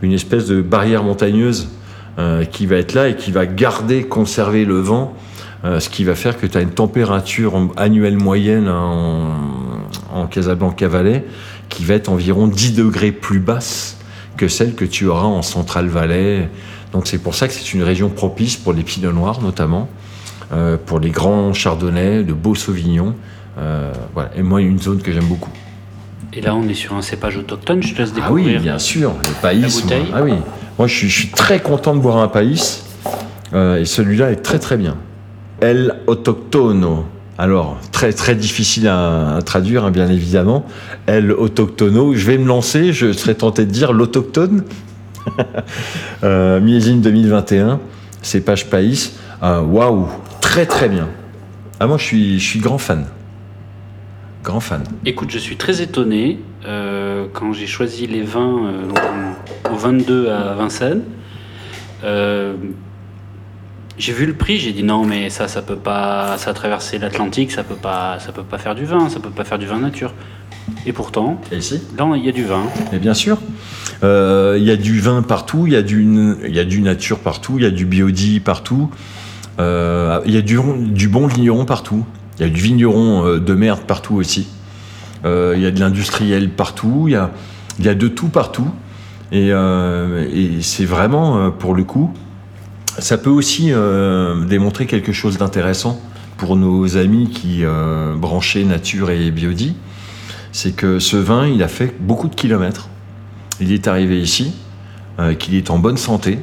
une 0.00 0.12
espèce 0.12 0.46
de 0.46 0.62
barrière 0.62 1.04
montagneuse 1.04 1.68
qui 2.50 2.66
va 2.66 2.76
être 2.76 2.92
là 2.92 3.08
et 3.08 3.16
qui 3.16 3.30
va 3.30 3.46
garder, 3.46 4.02
conserver 4.02 4.66
le 4.66 4.78
vent, 4.78 5.14
euh, 5.64 5.80
ce 5.80 5.88
qui 5.88 6.04
va 6.04 6.14
faire 6.14 6.38
que 6.38 6.46
tu 6.46 6.58
as 6.58 6.60
une 6.60 6.70
température 6.70 7.54
annuelle 7.76 8.16
moyenne 8.16 8.68
en, 8.68 9.28
en 10.12 10.26
Casablanca 10.26 10.88
Valley 10.88 11.24
qui 11.68 11.84
va 11.84 11.94
être 11.94 12.08
environ 12.08 12.46
10 12.48 12.74
degrés 12.74 13.12
plus 13.12 13.38
basse 13.38 13.98
que 14.36 14.48
celle 14.48 14.74
que 14.74 14.84
tu 14.84 15.06
auras 15.06 15.26
en 15.26 15.42
Centrale 15.42 15.86
Valley. 15.88 16.48
Donc 16.92 17.06
c'est 17.06 17.18
pour 17.18 17.34
ça 17.34 17.48
que 17.48 17.54
c'est 17.54 17.72
une 17.74 17.82
région 17.82 18.08
propice 18.08 18.56
pour 18.56 18.72
les 18.72 18.82
pinots 18.82 19.12
noirs 19.12 19.40
notamment, 19.40 19.88
euh, 20.52 20.76
pour 20.84 21.00
les 21.00 21.10
grands 21.10 21.52
chardonnays, 21.52 22.24
de 22.24 22.32
beaux 22.32 22.54
sauvignons. 22.54 23.14
Euh, 23.58 23.92
voilà. 24.14 24.30
Et 24.36 24.42
moi, 24.42 24.60
une 24.62 24.80
zone 24.80 25.02
que 25.02 25.12
j'aime 25.12 25.24
beaucoup. 25.26 25.50
Et 26.34 26.40
là, 26.40 26.54
on 26.54 26.66
est 26.68 26.74
sur 26.74 26.94
un 26.94 27.02
cépage 27.02 27.36
autochtone. 27.36 27.82
Je 27.82 27.92
te 27.94 27.98
laisse 27.98 28.12
Ah 28.16 28.32
oui, 28.32 28.42
découvrir. 28.42 28.60
bien 28.62 28.78
sûr, 28.78 29.12
le 29.22 29.42
país. 29.42 29.60
La 29.60 29.68
bouteille. 29.68 30.06
moi. 30.08 30.16
Ah 30.18 30.22
oui, 30.22 30.32
moi 30.78 30.88
je 30.88 30.94
suis, 30.96 31.08
je 31.08 31.18
suis 31.20 31.28
très 31.28 31.60
content 31.60 31.94
de 31.94 32.00
boire 32.00 32.16
un 32.16 32.30
euh, 33.54 33.76
et 33.78 33.84
celui-là 33.84 34.30
est 34.30 34.36
très 34.36 34.58
très 34.58 34.78
bien. 34.78 34.96
El 35.62 35.94
autoctono. 36.08 37.04
Alors, 37.38 37.78
très 37.92 38.12
très 38.12 38.34
difficile 38.34 38.88
à, 38.88 39.38
traduire, 39.46 39.84
hein, 39.84 39.92
bien 39.92 40.08
évidemment. 40.08 40.66
El 41.06 41.30
autoctono. 41.30 42.14
Je 42.14 42.26
vais 42.26 42.36
me 42.36 42.48
lancer, 42.48 42.92
je 42.92 43.12
serais 43.12 43.36
tenté 43.36 43.64
de 43.64 43.70
dire 43.70 43.92
l'autochtone. 43.92 44.64
euh, 46.24 46.60
millésime 46.60 47.00
2021, 47.00 47.78
cépage 48.22 48.70
país. 48.70 49.12
Euh, 49.44 49.60
Waouh, 49.60 50.08
très 50.40 50.66
très 50.66 50.88
bien. 50.88 51.08
Ah, 51.78 51.86
moi 51.86 51.96
je 51.96 52.38
suis, 52.38 52.58
grand 52.58 52.78
fan. 52.78 53.06
Grand 54.42 54.58
fan. 54.58 54.82
Écoute, 55.06 55.30
je 55.30 55.38
suis 55.38 55.56
très 55.56 55.80
étonné 55.80 56.40
euh, 56.66 57.26
quand 57.32 57.52
j'ai 57.52 57.68
choisi 57.68 58.08
les 58.08 58.22
vins 58.22 58.66
euh, 58.66 59.72
au 59.72 59.76
22 59.76 60.28
à 60.28 60.54
Vincennes. 60.54 61.02
J'ai 63.98 64.12
vu 64.12 64.26
le 64.26 64.34
prix, 64.34 64.58
j'ai 64.58 64.72
dit 64.72 64.82
non 64.82 65.04
mais 65.04 65.30
ça 65.30 65.48
ça 65.48 65.62
peut 65.62 65.76
pas 65.76 66.36
ça 66.38 66.50
a 66.50 66.54
traversé 66.54 66.98
l'Atlantique, 66.98 67.50
ça 67.52 67.62
peut 67.62 67.74
pas 67.76 68.18
ça 68.18 68.32
peut 68.32 68.42
pas 68.42 68.58
faire 68.58 68.74
du 68.74 68.84
vin, 68.84 69.08
ça 69.08 69.20
peut 69.20 69.30
pas 69.30 69.44
faire 69.44 69.58
du 69.58 69.66
vin 69.66 69.78
nature. 69.78 70.12
Et 70.86 70.92
pourtant, 70.92 71.40
Et 71.50 71.56
ici 71.56 71.80
là 71.98 72.08
il 72.16 72.24
y 72.24 72.28
a 72.28 72.32
du 72.32 72.44
vin. 72.44 72.62
Et 72.92 72.98
bien 72.98 73.14
sûr, 73.14 73.38
Euh, 74.04 74.56
il 74.58 74.64
y 74.64 74.70
a 74.72 74.76
du 74.76 74.98
vin 74.98 75.22
partout, 75.22 75.66
il 75.68 75.72
y, 75.74 75.76
a 75.76 75.82
du- 75.82 76.02
il 76.44 76.52
y 76.54 76.58
a 76.58 76.64
du 76.64 76.80
nature 76.82 77.20
partout, 77.20 77.54
il 77.58 77.62
y 77.62 77.66
a 77.66 77.70
du 77.70 77.84
biodie 77.86 78.40
partout, 78.40 78.90
euh, 79.60 80.20
il 80.26 80.32
y 80.34 80.36
a 80.36 80.42
du, 80.42 80.58
du 80.88 81.06
bon 81.08 81.28
vigneron 81.28 81.64
partout, 81.64 82.04
il 82.36 82.42
y 82.42 82.48
a 82.48 82.48
du 82.52 82.60
vigneron 82.60 83.24
euh, 83.24 83.38
de 83.38 83.54
merde 83.54 83.82
partout 83.86 84.16
aussi, 84.16 84.48
Euh, 85.24 85.52
il 85.56 85.62
y 85.62 85.66
a 85.66 85.70
de 85.70 85.78
l'industriel 85.78 86.50
partout, 86.50 87.04
il 87.06 87.12
y 87.12 87.16
a, 87.16 87.30
il 87.78 87.84
y 87.84 87.88
a 87.88 87.94
de 87.94 88.08
tout 88.08 88.26
partout, 88.28 88.68
et, 89.30 89.50
et 89.50 90.62
c'est 90.62 90.84
vraiment, 90.84 91.52
pour 91.52 91.74
le 91.74 91.84
coup, 91.84 92.12
ça 92.98 93.18
peut 93.18 93.30
aussi 93.30 93.72
euh, 93.72 94.44
démontrer 94.44 94.86
quelque 94.86 95.12
chose 95.12 95.38
d'intéressant 95.38 96.00
pour 96.36 96.56
nos 96.56 96.96
amis 96.96 97.30
qui 97.30 97.64
euh, 97.64 98.14
branchaient 98.16 98.64
nature 98.64 99.10
et 99.10 99.30
biodie, 99.30 99.76
c'est 100.50 100.74
que 100.74 100.98
ce 100.98 101.16
vin, 101.16 101.46
il 101.46 101.62
a 101.62 101.68
fait 101.68 101.94
beaucoup 102.00 102.28
de 102.28 102.34
kilomètres 102.34 102.88
il 103.60 103.72
est 103.72 103.86
arrivé 103.86 104.20
ici, 104.20 104.54
euh, 105.20 105.34
qu'il 105.34 105.54
est 105.54 105.70
en 105.70 105.78
bonne 105.78 105.96
santé, 105.96 106.40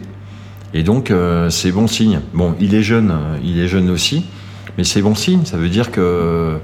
et 0.74 0.84
donc 0.84 1.12
c'est 1.50 1.72
bon 1.72 1.88
signe. 1.88 2.22
Bon, 2.34 2.56
il 2.60 2.76
est 2.76 2.84
jeune, 2.84 3.12
il 3.44 3.60
est 3.60 3.68
jeune 3.68 3.90
aussi, 3.90 4.26
mais 4.78 4.84
c'est 4.84 5.02
bon 5.02 5.16
signe. 5.16 5.44
Ça 5.44 5.58
veut 5.58 5.68
dire 5.68 5.90
que 5.90 6.58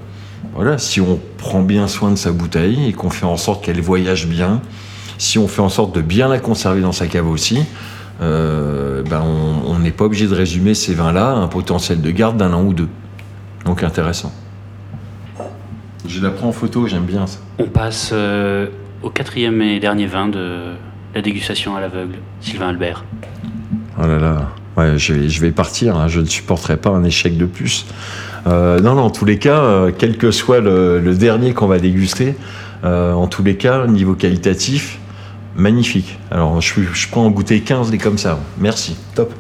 voilà, 0.54 0.78
si 0.78 1.02
on 1.02 1.20
prend 1.40 1.64
bien 1.64 1.88
soin 1.88 2.12
de 2.12 2.16
sa 2.16 2.32
bouteille 2.32 2.88
et 2.88 2.94
qu'on 2.94 3.10
fait 3.10 3.26
en 3.26 3.36
sorte 3.36 3.66
qu'elle 3.66 3.82
voyage 3.82 4.28
bien, 4.28 4.62
si 5.18 5.40
on 5.40 5.48
fait 5.48 5.64
en 5.64 5.70
sorte 5.70 5.94
de 5.96 6.02
bien 6.02 6.28
la 6.28 6.38
conserver 6.38 6.82
dans 6.82 6.92
sa 6.92 7.08
cave 7.08 7.28
aussi, 7.28 7.60
euh, 8.96 9.04
ben 9.04 9.22
on 9.22 9.80
n'est 9.80 9.92
pas 9.92 10.06
obligé 10.06 10.28
de 10.28 10.34
résumer 10.34 10.74
ces 10.74 10.94
vins-là 10.94 11.32
à 11.32 11.36
un 11.36 11.48
potentiel 11.48 12.02
de 12.02 12.12
garde 12.12 12.38
d'un 12.38 12.54
an 12.54 12.64
ou 12.64 12.74
deux. 12.74 12.90
Donc 13.66 13.84
intéressant. 13.84 14.32
Je 16.08 16.22
la 16.22 16.30
prends 16.30 16.50
en 16.50 16.52
photo, 16.52 16.88
j'aime 16.88 17.06
bien 17.06 17.26
ça. 17.28 17.40
On 17.58 17.66
passe 17.66 18.12
euh, 18.14 18.68
au 19.02 19.10
quatrième 19.10 19.62
et 19.62 19.80
dernier 19.80 20.06
vin 20.06 20.28
de 20.28 20.74
la 21.14 21.22
dégustation 21.22 21.76
à 21.76 21.82
l'aveugle, 21.82 22.16
Sylvain 22.42 22.70
Albert. 22.70 23.04
Oh 23.98 24.06
là 24.06 24.20
là, 24.20 24.50
ouais, 24.78 24.98
je 24.98 25.14
vais, 25.14 25.30
je 25.30 25.42
vais 25.42 25.52
partir, 25.52 25.96
hein, 25.96 26.08
je 26.08 26.20
ne 26.20 26.26
supporterai 26.26 26.78
pas 26.78 26.90
un 26.90 27.04
échec 27.04 27.38
de 27.38 27.46
plus. 27.46 27.86
Euh, 28.48 28.80
non, 28.80 28.96
non, 28.96 29.04
en 29.04 29.10
tous 29.10 29.26
les 29.26 29.40
cas, 29.40 29.62
euh, 29.62 29.92
quel 29.98 30.18
que 30.18 30.32
soit 30.32 30.60
le, 30.60 31.00
le 31.00 31.16
dernier 31.16 31.54
qu'on 31.54 31.68
va 31.68 31.80
déguster, 31.80 32.36
euh, 32.84 33.14
en 33.14 33.28
tous 33.28 33.44
les 33.44 33.56
cas, 33.56 33.88
niveau 33.88 34.14
qualitatif, 34.14 35.00
magnifique. 35.56 36.18
Alors, 36.32 36.60
je, 36.62 36.74
je 36.94 37.08
prends 37.10 37.26
en 37.26 37.32
goûter 37.32 37.62
15 37.62 37.92
des 37.92 37.98
comme 37.98 38.18
ça. 38.18 38.40
Merci, 38.58 38.96
top. 39.16 39.34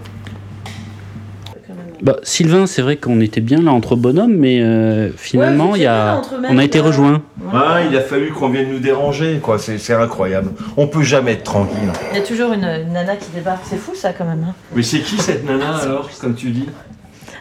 Bah, 2.01 2.17
Sylvain, 2.23 2.67
c'est 2.67 2.81
vrai 2.81 2.97
qu'on 2.97 3.19
était 3.21 3.41
bien 3.41 3.61
là 3.61 3.71
entre 3.71 3.95
bonhommes, 3.95 4.35
mais 4.35 4.61
euh, 4.61 5.09
finalement, 5.15 5.75
il 5.75 5.81
y 5.83 5.85
a... 5.87 6.21
on 6.49 6.57
a 6.57 6.63
été 6.63 6.79
rejoints. 6.79 7.23
Ah, 7.51 7.79
il 7.89 7.95
a 7.97 8.01
fallu 8.01 8.31
qu'on 8.31 8.49
vienne 8.49 8.69
nous 8.71 8.79
déranger, 8.79 9.39
quoi. 9.41 9.57
C'est 9.57 9.77
c'est 9.79 9.93
incroyable. 9.93 10.51
On 10.77 10.87
peut 10.87 11.03
jamais 11.03 11.31
être 11.33 11.43
tranquille. 11.43 11.89
Il 12.11 12.17
y 12.17 12.21
a 12.21 12.23
toujours 12.23 12.51
une, 12.53 12.65
une 12.65 12.91
nana 12.93 13.15
qui 13.15 13.29
débarque, 13.33 13.63
c'est 13.63 13.77
fou 13.79 13.93
ça 13.95 14.13
quand 14.13 14.25
même. 14.25 14.45
hein. 14.47 14.53
Mais 14.75 14.83
c'est 14.83 14.99
qui 14.99 15.17
cette 15.17 15.45
nana 15.45 15.77
alors, 15.77 16.09
comme 16.19 16.35
tu 16.35 16.51
dis? 16.51 16.67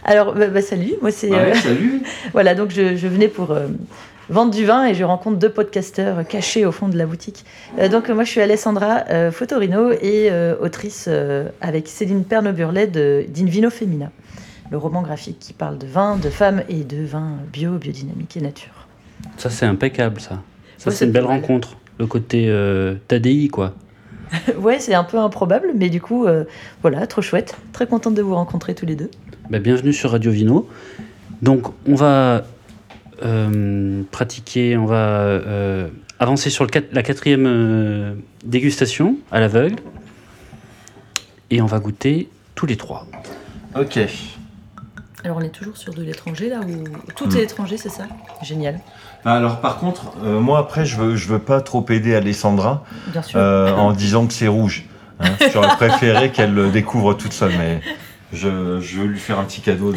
Alors, 0.05 0.35
bah, 0.35 0.47
bah, 0.47 0.63
salut, 0.63 0.95
moi 1.03 1.11
c'est. 1.11 1.31
Ouais, 1.31 1.53
euh, 1.53 1.55
salut. 1.55 2.03
voilà, 2.33 2.55
donc 2.55 2.71
je, 2.71 2.97
je 2.97 3.09
venais 3.09 3.29
pour 3.29 3.51
euh, 3.51 3.67
vendre 4.29 4.53
du 4.53 4.65
vin 4.65 4.87
et 4.87 4.95
je 4.95 5.05
rencontre 5.05 5.39
deux 5.39 5.51
podcasteurs 5.51 6.27
cachés 6.27 6.65
au 6.65 6.73
fond 6.73 6.89
de 6.89 6.97
la 6.97 7.07
boutique. 7.07 7.45
Euh, 7.79 7.89
donc, 7.89 8.09
moi 8.09 8.25
je 8.25 8.31
suis 8.31 8.41
Alessandra 8.41 9.05
euh, 9.11 9.31
Fotorino 9.31 9.91
et 9.93 10.29
euh, 10.31 10.55
autrice 10.61 11.07
euh, 11.09 11.49
avec 11.61 11.89
Céline 11.89 12.25
Pernoburlet 12.25 12.87
de 12.87 13.25
d'Invino 13.29 13.71
Femina, 13.71 14.11
le 14.71 14.79
roman 14.79 15.03
graphique 15.03 15.39
qui 15.39 15.53
parle 15.53 15.79
de 15.79 15.87
vin, 15.87 16.17
de 16.17 16.31
femmes 16.31 16.63
et 16.69 16.85
de 16.85 17.05
vin 17.05 17.39
bio, 17.53 17.73
biodynamique 17.79 18.37
et 18.37 18.41
nature. 18.41 18.87
Ça, 19.37 19.51
c'est 19.51 19.67
impeccable, 19.67 20.21
ça. 20.21 20.41
Ça, 20.79 20.91
Ouais, 20.91 20.97
c'est 20.97 21.07
une 21.07 21.13
belle 21.13 21.25
rencontre. 21.25 21.77
Le 21.99 22.07
côté 22.07 22.47
euh, 22.49 22.97
Tadei, 23.09 23.49
quoi. 23.49 23.75
ouais, 24.59 24.79
c'est 24.81 24.95
un 24.95 25.05
peu 25.05 25.19
improbable, 25.19 25.69
mais 25.77 25.89
du 25.89 26.01
coup, 26.01 26.27
euh, 26.27 26.45
voilà, 26.83 27.07
trop 27.07 27.23
chouette. 27.23 27.57
Très 27.73 27.87
contente 27.87 28.15
de 28.15 28.23
vous 28.23 28.35
rencontrer 28.35 28.75
tous 28.75 28.85
les 28.87 28.97
deux. 28.97 29.11
Bah, 29.51 29.61
bienvenue 29.61 29.93
sur 29.93 30.11
Radio 30.11 30.31
Vino. 30.33 30.69
Donc, 31.43 31.67
on 31.87 31.95
va 31.95 32.45
euh, 33.22 34.03
pratiquer, 34.11 34.77
on 34.77 34.87
va 34.87 34.96
euh, 34.96 35.88
avancer 36.18 36.50
sur 36.50 36.64
le 36.64 36.70
quat- 36.70 36.85
la 36.92 37.03
quatrième 37.03 37.46
euh, 37.46 38.14
dégustation 38.44 39.16
à 39.31 39.40
l'aveugle. 39.40 39.77
Et 41.50 41.61
on 41.62 41.66
va 41.66 41.79
goûter 41.79 42.29
tous 42.55 42.66
les 42.66 42.77
trois. 42.77 43.07
Ok. 43.79 43.98
Alors, 45.24 45.38
on 45.38 45.40
est 45.40 45.48
toujours 45.50 45.77
sur 45.77 45.94
de 45.94 46.03
l'étranger 46.03 46.48
là 46.48 46.61
ou 46.61 46.85
tout 47.16 47.27
Hmm. 47.29 47.37
est 47.37 47.42
étranger, 47.44 47.77
c'est 47.79 47.88
ça? 47.88 48.05
Génial, 48.42 48.79
Alors 49.24 49.61
par 49.61 49.79
contre, 49.79 50.12
euh, 50.22 50.38
moi 50.38 50.59
après, 50.59 50.85
je 50.85 50.96
veux, 50.96 51.16
je 51.16 51.29
veux 51.29 51.38
pas 51.38 51.61
trop 51.62 51.85
aider 51.88 52.14
Alessandra 52.14 52.85
bien 53.11 53.22
sûr. 53.22 53.38
euh, 53.38 53.72
en 53.74 53.92
disant 53.94 54.27
que 54.27 54.35
c'est 54.35 54.48
rouge. 54.48 54.85
hein. 55.20 55.24
J'aurais 55.53 55.74
préféré 55.77 56.31
qu'elle 56.31 56.53
le 56.53 56.68
découvre 56.70 57.14
toute 57.14 57.33
seule, 57.33 57.53
mais 57.57 57.81
je, 58.35 58.81
je 58.81 58.98
veux 59.00 59.07
lui 59.07 59.18
faire 59.18 59.38
un 59.38 59.44
petit 59.44 59.62
cadeau 59.62 59.94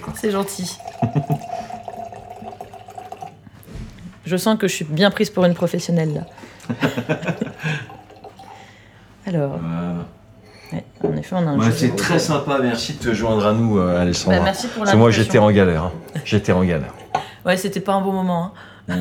quoi. 0.00 0.14
C'est 0.16 0.30
gentil. 0.30 0.78
Je 4.24 4.36
sens 4.36 4.58
que 4.58 4.68
je 4.68 4.74
suis 4.74 4.84
bien 4.84 5.10
prise 5.10 5.30
pour 5.30 5.44
une 5.44 5.54
professionnelle 5.54 6.14
là. 6.14 6.76
Alors, 9.26 9.58
ouais, 10.72 10.84
en 11.04 11.16
effet, 11.16 11.36
on 11.38 11.46
a 11.46 11.50
un 11.50 11.70
c'est 11.70 11.94
très 11.94 12.18
sympa, 12.18 12.58
merci 12.62 12.94
de 12.94 12.98
te 12.98 13.12
joindre 13.14 13.46
à 13.46 13.52
nous, 13.52 13.78
euh, 13.78 14.00
Alessandra. 14.00 14.38
Bah, 14.38 14.44
merci 14.46 14.66
pour 14.68 14.78
Parce 14.80 14.92
que 14.92 14.96
moi 14.96 15.10
j'étais 15.10 15.38
en 15.38 15.50
galère. 15.50 15.84
hein. 15.84 15.92
J'étais 16.24 16.52
en 16.52 16.64
galère. 16.64 16.94
Ouais, 17.44 17.56
c'était 17.56 17.80
pas 17.80 17.94
un 17.94 18.00
bon 18.00 18.12
moment. 18.12 18.52
hein. 18.88 18.94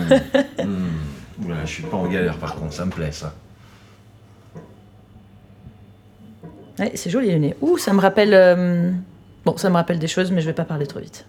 Hmm. 0.64 1.46
Oula, 1.46 1.56
je 1.66 1.72
suis 1.72 1.84
pas 1.84 1.96
en 1.98 2.06
galère 2.08 2.38
par 2.38 2.56
contre, 2.56 2.74
ça 2.74 2.86
me 2.86 2.92
plaît 2.92 3.12
ça. 3.14 3.34
Ouais, 6.78 6.92
c'est 6.96 7.10
joli 7.10 7.32
le 7.32 7.38
nez. 7.40 7.56
Ouh, 7.62 7.78
ça 7.78 7.94
me 7.94 8.00
rappelle. 8.00 8.34
euh, 8.34 8.92
Bon, 9.46 9.56
ça 9.58 9.70
me 9.70 9.76
rappelle 9.76 10.00
des 10.00 10.08
choses, 10.08 10.32
mais 10.32 10.42
je 10.42 10.48
vais 10.48 10.54
pas 10.54 10.66
parler 10.66 10.86
trop 10.86 11.00
vite. 11.00 11.26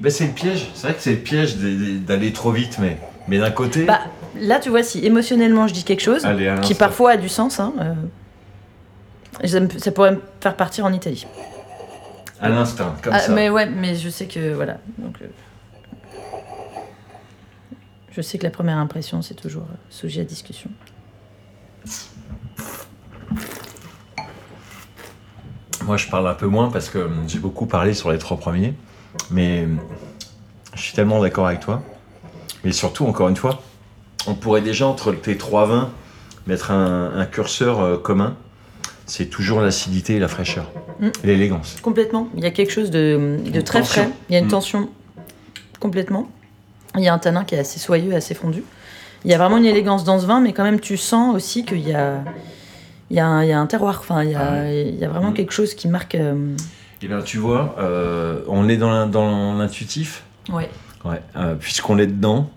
Ben, 0.00 0.10
c'est 0.10 0.26
le 0.26 0.32
piège, 0.32 0.70
c'est 0.74 0.86
vrai 0.86 0.94
que 0.96 1.02
c'est 1.02 1.12
le 1.12 1.18
piège 1.18 1.56
d'aller 1.56 2.32
trop 2.32 2.52
vite, 2.52 2.78
mais, 2.80 2.98
mais 3.26 3.38
d'un 3.38 3.50
côté. 3.50 3.84
Bah, 3.84 4.00
là, 4.40 4.60
tu 4.60 4.70
vois, 4.70 4.82
si 4.82 5.04
émotionnellement 5.04 5.66
je 5.66 5.74
dis 5.74 5.84
quelque 5.84 6.02
chose, 6.02 6.24
Allez, 6.24 6.54
qui 6.62 6.74
parfois 6.74 7.12
a 7.12 7.16
du 7.16 7.28
sens, 7.28 7.58
hein, 7.58 7.74
euh, 7.80 9.68
ça 9.78 9.90
pourrait 9.92 10.12
me 10.12 10.20
faire 10.40 10.54
partir 10.56 10.84
en 10.84 10.92
Italie. 10.92 11.26
À 12.40 12.48
l'instinct, 12.48 12.94
comme 13.02 13.12
Ah, 13.12 13.18
ça. 13.18 13.32
mais 13.32 13.50
ouais, 13.50 13.66
mais 13.66 13.96
je 13.96 14.08
sais 14.08 14.26
que 14.26 14.52
voilà. 14.54 14.78
Donc, 14.98 15.16
euh, 15.22 15.26
je 18.12 18.22
sais 18.22 18.38
que 18.38 18.44
la 18.44 18.50
première 18.50 18.76
impression 18.78 19.22
c'est 19.22 19.34
toujours 19.34 19.64
euh, 19.64 19.74
sujet 19.90 20.20
à 20.20 20.24
discussion. 20.24 20.70
Moi, 25.84 25.96
je 25.96 26.06
parle 26.08 26.28
un 26.28 26.34
peu 26.34 26.46
moins 26.46 26.70
parce 26.70 26.88
que 26.90 26.98
hum, 26.98 27.24
j'ai 27.26 27.38
beaucoup 27.38 27.66
parlé 27.66 27.94
sur 27.94 28.12
les 28.12 28.18
trois 28.18 28.36
premiers. 28.36 28.74
Mais 29.30 29.64
hum, 29.64 29.78
je 30.74 30.82
suis 30.82 30.94
tellement 30.94 31.20
d'accord 31.20 31.46
avec 31.46 31.60
toi. 31.60 31.82
Mais 32.64 32.72
surtout, 32.72 33.06
encore 33.06 33.28
une 33.28 33.36
fois, 33.36 33.62
on 34.26 34.34
pourrait 34.34 34.60
déjà, 34.62 34.86
entre 34.86 35.12
tes 35.12 35.36
trois 35.36 35.66
vins, 35.66 35.90
mettre 36.46 36.70
un, 36.70 37.12
un 37.16 37.26
curseur 37.26 37.80
euh, 37.80 37.96
commun. 37.96 38.36
C'est 39.06 39.26
toujours 39.26 39.60
l'acidité 39.60 40.16
et 40.16 40.18
la 40.18 40.28
fraîcheur. 40.28 40.70
Mm. 41.00 41.06
Et 41.24 41.26
l'élégance. 41.26 41.76
Complètement. 41.82 42.28
Il 42.36 42.42
y 42.42 42.46
a 42.46 42.50
quelque 42.50 42.72
chose 42.72 42.90
de, 42.90 43.38
de 43.44 43.60
très 43.60 43.80
tension. 43.80 44.02
frais. 44.04 44.12
Il 44.28 44.32
y 44.34 44.36
a 44.36 44.38
une 44.40 44.46
Mm. 44.46 44.50
tension 44.50 44.88
complètement. 45.80 46.28
Il 46.96 47.02
y 47.04 47.08
a 47.08 47.14
un 47.14 47.18
tanin 47.18 47.44
qui 47.44 47.54
est 47.54 47.58
assez 47.58 47.78
soyeux, 47.78 48.14
assez 48.14 48.34
fondu. 48.34 48.62
Il 49.24 49.30
y 49.30 49.34
a 49.34 49.38
vraiment 49.38 49.56
une 49.56 49.64
élégance 49.64 50.04
dans 50.04 50.18
ce 50.20 50.26
vin, 50.26 50.40
mais 50.40 50.52
quand 50.52 50.62
même 50.64 50.80
tu 50.80 50.96
sens 50.96 51.34
aussi 51.34 51.64
qu'il 51.64 51.86
y 51.86 51.92
a, 51.94 52.22
il 53.10 53.16
y, 53.16 53.20
a 53.20 53.26
un, 53.26 53.42
il 53.44 53.48
y 53.48 53.52
a 53.52 53.58
un 53.60 53.66
terroir. 53.66 53.98
Enfin, 54.00 54.22
il 54.24 54.30
y 54.30 54.34
a, 54.34 54.40
Ah 54.52 54.72
il 54.72 54.96
y 54.96 55.04
a 55.04 55.08
vraiment 55.08 55.30
Mm. 55.30 55.34
quelque 55.34 55.52
chose 55.52 55.74
qui 55.74 55.88
marque. 55.88 56.14
euh, 56.14 56.54
Et 57.02 57.06
bien, 57.06 57.20
tu 57.22 57.38
vois, 57.38 57.76
euh, 57.78 58.40
on 58.48 58.68
est 58.68 58.76
dans 58.76 58.90
l'in- 58.90 59.06
dans 59.06 59.54
l'intuitif. 59.56 60.22
Ouais, 60.52 60.68
euh, 61.36 61.54
puisqu'on 61.54 61.98
est 61.98 62.06
dedans, 62.06 62.50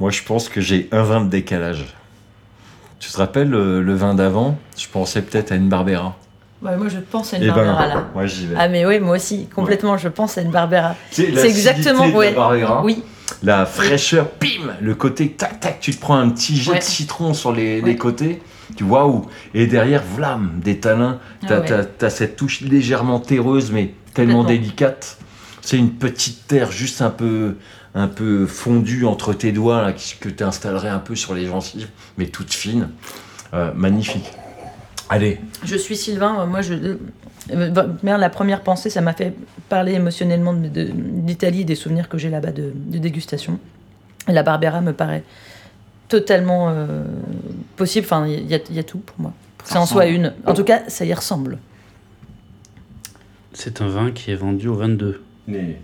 moi 0.00 0.10
je 0.10 0.22
pense 0.22 0.48
que 0.48 0.60
j'ai 0.60 0.88
un 0.92 1.02
vin 1.02 1.20
de 1.20 1.28
décalage. 1.28 1.84
Tu 2.98 3.10
te 3.10 3.16
rappelles 3.18 3.50
le, 3.50 3.82
le 3.82 3.94
vin 3.94 4.14
d'avant? 4.14 4.58
Je 4.76 4.86
pensais 4.88 5.22
peut-être 5.22 5.52
à 5.52 5.56
une 5.56 5.68
Barbera. 5.68 6.16
Ouais, 6.62 6.76
moi 6.76 6.88
je 6.88 6.98
pense 6.98 7.34
à 7.34 7.36
une 7.36 7.44
Eh 7.44 7.46
Barbera 7.48 7.74
ben, 7.88 7.94
là. 7.94 8.06
moi 8.14 8.26
j'y 8.26 8.46
vais. 8.46 8.56
Ah 8.58 8.68
mais 8.68 8.84
oui, 8.86 8.98
moi 9.00 9.16
aussi, 9.16 9.46
complètement, 9.54 9.96
je 9.98 10.08
pense 10.08 10.38
à 10.38 10.42
une 10.42 10.50
Barbera. 10.50 10.94
C'est 11.10 11.24
exactement- 11.44 12.08
de 12.08 12.12
ouais. 12.14 12.30
la 12.30 12.36
Barbera, 12.36 12.82
Oui, 12.84 13.02
la 13.42 13.66
fraîcheur, 13.66 14.28
pim 14.30 14.72
Le 14.80 14.94
côté 14.94 15.30
tac 15.32 15.60
tac, 15.60 15.78
tu 15.80 15.94
te 15.94 16.00
prends 16.00 16.16
un 16.18 16.30
petit 16.30 16.56
jet 16.56 16.76
de 16.76 16.80
citron 16.82 17.34
sur 17.34 17.52
les 17.52 17.96
côtés, 17.96 18.40
tu 18.76 18.84
waouh 18.84 19.26
Et 19.54 19.66
derrière, 19.66 20.02
vlam, 20.02 20.60
des 20.62 20.78
talins. 20.78 21.18
T'as 21.46 21.62
Ah 21.68 21.82
ouais. 22.04 22.10
cette 22.10 22.36
touche 22.36 22.60
légèrement 22.60 23.20
terreuse, 23.20 23.70
mais 23.72 23.94
tellement 24.14 24.44
délicate. 24.44 25.18
C'est 25.62 25.76
une 25.78 25.90
petite 25.92 26.46
terre 26.46 26.70
juste 26.72 27.02
un 27.02 27.10
peu, 27.10 27.56
un 27.94 28.08
peu 28.08 28.46
fondue 28.46 29.04
entre 29.04 29.32
tes 29.34 29.52
doigts, 29.52 29.82
là, 29.82 29.92
que 29.92 30.28
tu 30.28 30.42
installerais 30.44 30.88
un 30.88 30.98
peu 30.98 31.14
sur 31.14 31.34
les 31.34 31.46
gencives, 31.46 31.88
mais 32.16 32.26
toute 32.26 32.52
fine. 32.54 32.88
Euh, 33.54 33.72
magnifique. 33.74 34.30
Allez, 35.10 35.40
Je 35.64 35.76
suis 35.76 35.96
Sylvain, 35.96 36.44
moi 36.46 36.60
je. 36.60 36.74
euh, 36.74 37.70
bah, 37.70 37.86
merde, 38.02 38.20
la 38.20 38.28
première 38.28 38.60
pensée, 38.60 38.90
ça 38.90 39.00
m'a 39.00 39.14
fait 39.14 39.32
parler 39.70 39.92
émotionnellement 39.92 40.52
de- 40.52 40.68
de- 40.68 40.90
d'Italie, 40.92 41.64
des 41.64 41.74
souvenirs 41.74 42.08
que 42.10 42.18
j'ai 42.18 42.28
là-bas 42.28 42.52
de, 42.52 42.72
de 42.74 42.98
dégustation. 42.98 43.58
La 44.26 44.42
Barbera 44.42 44.82
me 44.82 44.92
paraît 44.92 45.24
totalement 46.08 46.70
euh, 46.70 47.02
possible, 47.76 48.06
enfin 48.06 48.26
il 48.26 48.50
y, 48.50 48.54
a- 48.54 48.60
il 48.70 48.74
y 48.76 48.78
a 48.78 48.82
tout 48.84 48.98
pour 48.98 49.16
moi. 49.20 49.32
Pour 49.58 49.66
que 49.66 49.72
ça 49.72 49.80
en 49.80 49.86
soit 49.86 50.06
une. 50.06 50.32
En 50.46 50.54
tout 50.54 50.64
cas, 50.64 50.82
ça 50.88 51.04
y 51.04 51.12
ressemble. 51.14 51.58
C'est 53.52 53.80
un 53.82 53.88
vin 53.88 54.10
qui 54.12 54.30
est 54.30 54.34
vendu 54.36 54.68
au 54.68 54.74
22. 54.74 55.22
les- 55.48 55.76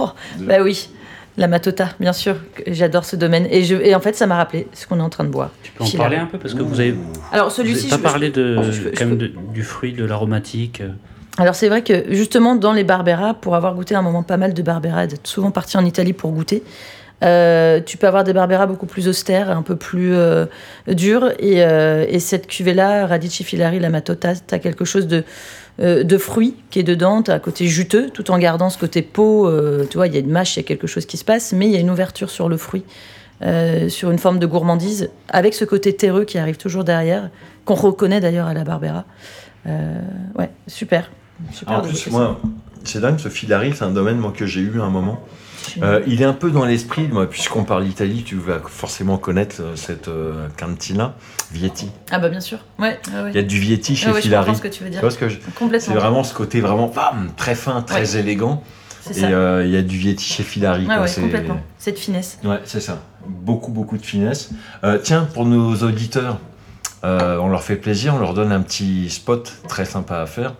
Oh, 0.00 0.08
bah 0.40 0.62
oui, 0.62 0.88
la 1.36 1.46
Matota, 1.46 1.90
bien 2.00 2.12
sûr, 2.14 2.36
j'adore 2.66 3.04
ce 3.04 3.16
domaine. 3.16 3.46
Et, 3.50 3.64
je, 3.64 3.74
et 3.76 3.94
en 3.94 4.00
fait, 4.00 4.14
ça 4.16 4.26
m'a 4.26 4.36
rappelé 4.36 4.66
ce 4.72 4.86
qu'on 4.86 4.98
est 4.98 5.02
en 5.02 5.10
train 5.10 5.24
de 5.24 5.28
boire. 5.28 5.50
Tu 5.62 5.72
peux 5.72 5.84
en 5.84 5.90
parler 5.90 6.16
un 6.16 6.26
peu 6.26 6.38
parce 6.38 6.54
que 6.54 6.62
vous 6.62 6.80
avez, 6.80 6.94
Alors 7.32 7.48
vous 7.50 7.54
celui-ci, 7.54 7.88
pas 7.88 7.98
parlé 7.98 8.30
de, 8.30 8.62
je- 8.62 8.72
je- 8.72 8.88
quand 8.88 9.04
même 9.06 9.18
de- 9.18 9.32
du 9.52 9.62
fruit, 9.62 9.92
de 9.92 10.04
l'aromatique. 10.04 10.80
euh. 10.80 10.90
Alors 11.36 11.54
c'est 11.54 11.68
vrai 11.68 11.82
que 11.84 12.04
justement 12.12 12.56
dans 12.56 12.72
les 12.72 12.82
Barbera, 12.82 13.34
pour 13.34 13.54
avoir 13.54 13.74
goûté 13.74 13.94
un 13.94 14.02
moment 14.02 14.22
pas 14.24 14.38
mal 14.38 14.54
de 14.54 14.62
Barbera, 14.62 15.06
d'être 15.06 15.26
souvent 15.26 15.50
parti 15.52 15.76
en 15.76 15.84
Italie 15.84 16.12
pour 16.12 16.32
goûter, 16.32 16.64
euh, 17.24 17.80
tu 17.84 17.96
peux 17.96 18.06
avoir 18.06 18.24
des 18.24 18.32
Barbera 18.32 18.66
beaucoup 18.66 18.86
plus 18.86 19.08
austères, 19.08 19.50
un 19.50 19.62
peu 19.62 19.76
plus 19.76 20.14
euh, 20.14 20.46
durs. 20.86 21.32
Et, 21.38 21.64
euh, 21.64 22.04
et 22.08 22.20
cette 22.20 22.46
cuvée-là, 22.46 23.06
Radici 23.06 23.44
Filari, 23.44 23.80
la 23.80 23.90
Matota, 23.90 24.34
tu 24.34 24.54
as 24.54 24.58
quelque 24.58 24.84
chose 24.84 25.06
de, 25.06 25.24
euh, 25.80 26.04
de 26.04 26.18
fruit 26.18 26.54
qui 26.70 26.78
est 26.78 26.84
dedans, 26.84 27.22
tu 27.22 27.30
as 27.30 27.34
un 27.34 27.38
côté 27.38 27.66
juteux, 27.66 28.10
tout 28.10 28.30
en 28.30 28.38
gardant 28.38 28.70
ce 28.70 28.78
côté 28.78 29.02
peau. 29.02 29.50
tu 29.90 29.96
vois, 29.96 30.06
il 30.06 30.14
y 30.14 30.16
a 30.16 30.20
une 30.20 30.30
mâche, 30.30 30.56
il 30.56 30.60
y 30.60 30.64
a 30.64 30.66
quelque 30.66 30.86
chose 30.86 31.06
qui 31.06 31.16
se 31.16 31.24
passe, 31.24 31.52
mais 31.52 31.66
il 31.66 31.72
y 31.72 31.76
a 31.76 31.80
une 31.80 31.90
ouverture 31.90 32.30
sur 32.30 32.48
le 32.48 32.56
fruit, 32.56 32.84
sur 33.88 34.10
une 34.10 34.18
forme 34.18 34.38
de 34.38 34.46
gourmandise, 34.46 35.10
avec 35.28 35.54
ce 35.54 35.64
côté 35.64 35.94
terreux 35.94 36.24
qui 36.24 36.38
arrive 36.38 36.56
toujours 36.56 36.84
derrière, 36.84 37.30
qu'on 37.64 37.74
reconnaît 37.74 38.20
d'ailleurs 38.20 38.46
à 38.46 38.54
la 38.54 38.64
Barbera. 38.64 39.04
Ouais, 39.66 40.50
super. 40.68 41.10
super 41.52 41.78
En 41.78 41.80
plus, 41.80 42.10
moi, 42.10 42.40
c'est 42.84 43.00
dingue, 43.00 43.18
ce 43.18 43.28
Filari, 43.28 43.72
c'est 43.74 43.84
un 43.84 43.90
domaine 43.90 44.18
moi, 44.18 44.32
que 44.34 44.46
j'ai 44.46 44.60
eu 44.60 44.80
à 44.80 44.84
un 44.84 44.90
moment. 44.90 45.20
Euh, 45.82 46.02
il 46.06 46.22
est 46.22 46.24
un 46.24 46.32
peu 46.32 46.50
dans 46.50 46.64
l'esprit, 46.64 47.08
puisqu'on 47.30 47.64
parle 47.64 47.84
d'Italie, 47.84 48.22
tu 48.24 48.36
vas 48.36 48.58
forcément 48.66 49.18
connaître 49.18 49.56
euh, 49.60 49.76
cette 49.76 50.08
euh, 50.08 50.48
cantina, 50.56 51.14
Vietti. 51.52 51.90
Ah 52.10 52.18
bah 52.18 52.28
bien 52.28 52.40
sûr. 52.40 52.58
Ouais, 52.78 52.98
ouais, 53.14 53.22
ouais. 53.22 53.30
Il 53.30 53.36
y 53.36 53.38
a 53.38 53.42
du 53.42 53.58
Vietti 53.58 53.96
chez 53.96 54.06
Ah 54.08 54.10
ouais, 54.12 54.16
je 54.16 54.22
Filari. 54.22 54.56
ce 54.56 54.62
que 54.62 54.68
tu 54.68 54.84
veux 54.84 54.90
dire. 54.90 55.00
je-. 55.10 55.78
C'est 55.78 55.94
vraiment 55.94 56.24
ce 56.24 56.34
côté 56.34 56.60
vraiment 56.60 56.88
bam, 56.88 57.30
très 57.36 57.54
fin, 57.54 57.82
très 57.82 58.16
élégant. 58.16 58.62
C'est 59.00 59.20
Et 59.20 59.24
euh, 59.24 59.64
il 59.64 59.70
y 59.70 59.76
a 59.76 59.82
du 59.82 59.96
Vietti 59.96 60.24
chez 60.24 60.42
Filari. 60.42 60.86
Ah 60.90 61.00
ouais, 61.00 61.08
c'est- 61.08 61.20
complètement. 61.20 61.60
Cette 61.78 61.98
finesse. 61.98 62.38
Ouais, 62.44 62.60
c'est 62.64 62.80
ça. 62.80 62.98
Beaucoup, 63.26 63.70
beaucoup 63.70 63.96
de 63.98 64.04
finesse. 64.04 64.50
Tiens, 65.02 65.28
pour 65.32 65.44
nos 65.46 65.74
auditeurs, 65.76 66.38
on 67.02 67.48
leur 67.48 67.62
fait 67.62 67.76
plaisir, 67.76 68.14
on 68.14 68.18
leur 68.18 68.34
donne 68.34 68.52
un 68.52 68.60
petit 68.60 69.08
spot 69.10 69.52
très 69.68 69.84
sympa 69.84 70.18
à 70.18 70.26
faire. 70.26 70.54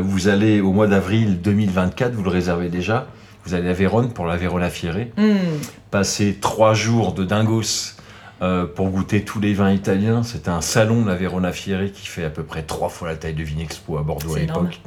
Vous 0.00 0.28
allez 0.28 0.60
au 0.60 0.72
mois 0.72 0.86
d'avril 0.86 1.40
2024, 1.40 2.12
vous 2.12 2.22
le 2.22 2.30
réservez 2.30 2.68
déjà. 2.68 3.06
Vous 3.44 3.54
allez 3.54 3.68
à 3.68 3.72
Vérone 3.72 4.12
pour 4.12 4.26
la 4.26 4.36
Verona 4.36 4.70
Fiere. 4.70 5.08
Hmm. 5.16 5.58
Passer 5.90 6.38
trois 6.40 6.74
jours 6.74 7.12
de 7.12 7.24
dingos 7.24 7.96
euh, 8.40 8.66
pour 8.66 8.88
goûter 8.90 9.24
tous 9.24 9.40
les 9.40 9.54
vins 9.54 9.72
italiens. 9.72 10.22
C'était 10.22 10.50
un 10.50 10.60
salon 10.60 11.02
de 11.02 11.08
la 11.08 11.16
Verona 11.16 11.52
Fiere 11.52 11.90
qui 11.92 12.06
fait 12.06 12.24
à 12.24 12.30
peu 12.30 12.42
près 12.42 12.62
trois 12.62 12.88
fois 12.88 13.08
la 13.08 13.16
taille 13.16 13.34
de 13.34 13.42
Vinexpo 13.42 13.98
à 13.98 14.02
Bordeaux 14.02 14.34
à 14.36 14.38
l'époque. 14.38 14.80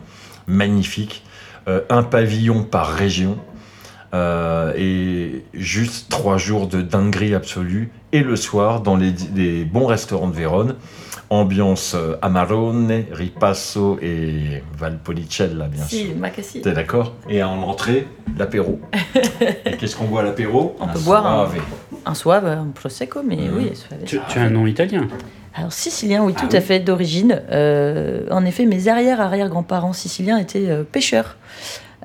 Magnifique. 0.47 1.23
Euh, 1.67 1.81
un 1.89 2.03
pavillon 2.03 2.63
par 2.63 2.89
région. 2.89 3.37
Euh, 4.13 4.71
et 4.77 5.43
juste 5.53 6.09
trois 6.09 6.37
jours 6.37 6.67
de 6.67 6.81
dinguerie 6.81 7.35
absolue. 7.35 7.91
Et 8.13 8.21
le 8.21 8.35
soir, 8.37 8.81
dans 8.81 8.95
les, 8.95 9.13
les 9.35 9.65
bons 9.65 9.87
restaurants 9.87 10.29
de 10.29 10.35
Vérone, 10.35 10.75
ambiance 11.29 11.93
euh, 11.95 12.15
Amarone, 12.21 13.03
Ripasso 13.11 13.97
et 14.01 14.63
Valpolicella, 14.77 15.67
bien 15.67 15.83
Si, 15.83 16.05
sûr. 16.07 16.15
Macassi. 16.15 16.61
T'es 16.61 16.71
d'accord? 16.73 17.13
Et 17.29 17.41
en 17.43 17.61
entrée, 17.63 18.07
l'apéro. 18.37 18.79
et 19.65 19.77
qu'est-ce 19.77 19.95
qu'on 19.95 20.05
boit 20.05 20.21
à 20.21 20.23
l'apéro? 20.23 20.75
On 20.79 20.85
Un 20.85 20.87
peut 20.89 20.99
boire 20.99 21.25
un- 21.25 21.45
soave. 21.47 21.61
Un 22.05 22.13
soave, 22.13 22.45
un 22.47 22.67
prosecco, 22.73 23.21
mais 23.25 23.35
Mhm. 23.37 23.57
oui, 23.57 23.71
soave. 23.75 24.03
Tu, 24.05 24.19
tu 24.27 24.39
as 24.39 24.43
un 24.43 24.49
nom 24.49 24.67
italien? 24.67 25.07
Alors 25.55 25.71
sicilien, 25.73 26.23
oui, 26.23 26.33
tout 26.33 26.47
Ah 26.51 26.55
à 26.55 26.59
oui. 26.59 26.63
fait, 26.65 26.79
d'origine. 26.81 27.41
Euh, 27.49 28.25
en 28.29 28.45
effet, 28.45 28.65
mes 28.65 28.87
arrière-arrière-grands-parents 28.87 29.93
siciliens 29.93 30.37
étaient 30.37 30.69
euh, 30.69 30.83
pêcheurs 30.83 31.37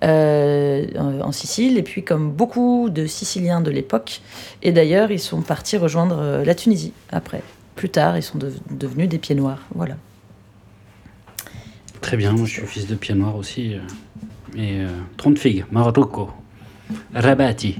euh, 0.03 0.87
en 0.99 1.21
en 1.29 1.33
Sicile, 1.33 1.77
et 1.77 1.83
puis 1.83 2.03
comme 2.03 2.31
beaucoup 2.31 2.89
de 2.91 3.07
Siciliens 3.07 3.61
de 3.61 3.71
l'époque, 3.71 4.23
et 4.63 4.73
d'ailleurs, 4.73 5.11
ils 5.11 5.19
sont 5.21 5.43
partis 5.43 5.77
rejoindre 5.77 6.17
euh, 6.19 6.45
la 6.45 6.55
Tunisie 6.55 6.93
après. 7.13 7.43
Plus 7.81 7.89
tard, 7.89 8.19
ils 8.19 8.23
sont 8.23 8.37
de- 8.37 8.53
devenus 8.71 9.09
des 9.09 9.17
pieds 9.17 9.35
noirs. 9.35 9.61
Voilà. 9.75 9.95
Très 12.03 12.19
bien, 12.19 12.33
moi 12.33 12.45
je 12.45 12.53
suis 12.53 12.67
fils 12.67 12.87
de 12.87 12.95
pied 12.95 13.15
noir 13.15 13.37
aussi. 13.37 13.73
euh, 13.75 13.79
Et 14.55 14.81
euh, 14.83 14.89
tronc 15.17 15.31
de 15.31 15.39
figue, 15.39 15.65
Marocco, 15.73 16.31
Rabati. 17.15 17.79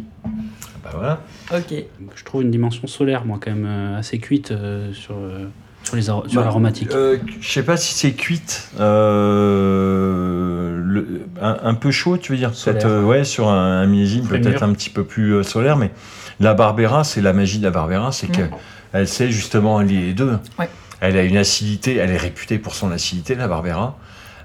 Bah 0.83 0.91
voilà. 0.95 1.21
Ok. 1.55 1.75
Je 2.17 2.25
trouve 2.25 2.41
une 2.41 2.51
dimension 2.51 2.87
solaire, 2.87 3.27
moi, 3.27 3.39
quand 3.45 3.51
même 3.51 3.67
euh, 3.67 3.99
assez 3.99 4.19
cuite 4.19 4.53
euh, 4.53 4.91
sur, 4.95 5.17
euh, 5.19 5.45
sur, 5.85 5.97
les 5.97 6.01
sur 6.03 6.23
Bah, 6.33 6.45
l'aromatique. 6.45 6.93
Euh, 6.95 7.19
je 7.39 7.53
sais 7.53 7.63
pas 7.63 7.77
si 7.77 7.93
c'est 7.93 8.13
cuite. 8.13 8.71
euh, 8.81 10.81
le- 10.83 11.27
un, 11.43 11.59
un 11.63 11.75
peu 11.75 11.91
chaud, 11.91 12.17
tu 12.17 12.33
veux 12.33 12.39
dire? 12.39 12.55
Solaire. 12.55 12.81
Peut-être, 12.81 12.91
euh, 12.91 13.05
ouais, 13.05 13.25
sur 13.25 13.51
un, 13.51 13.83
un 13.83 13.87
peut-être 13.87 14.49
mûr. 14.49 14.63
un 14.63 14.73
petit 14.73 14.89
peu 14.89 15.05
plus 15.05 15.35
euh, 15.35 15.43
solaire, 15.43 15.77
mais 15.77 15.91
la 16.39 16.55
Barbera, 16.55 17.05
c'est 17.05 17.21
la 17.21 17.35
magie 17.35 17.59
de 17.59 17.65
la 17.65 17.71
Barbera, 17.71 18.13
c'est 18.13 18.31
Mm. 18.31 18.49
Qu'elle 18.93 19.09
sait 19.09 19.31
justement 19.31 19.79
allier 19.79 20.01
les 20.01 20.13
deux. 20.13 20.39
Ouais. 20.59 20.69
Elle 21.01 21.17
a 21.17 21.23
une 21.23 21.37
acidité, 21.37 21.97
elle 21.97 22.11
est 22.11 22.17
réputée 22.17 22.59
pour 22.59 22.75
son 22.75 22.91
acidité, 22.91 23.35
la 23.35 23.49
Barbera, 23.49 23.97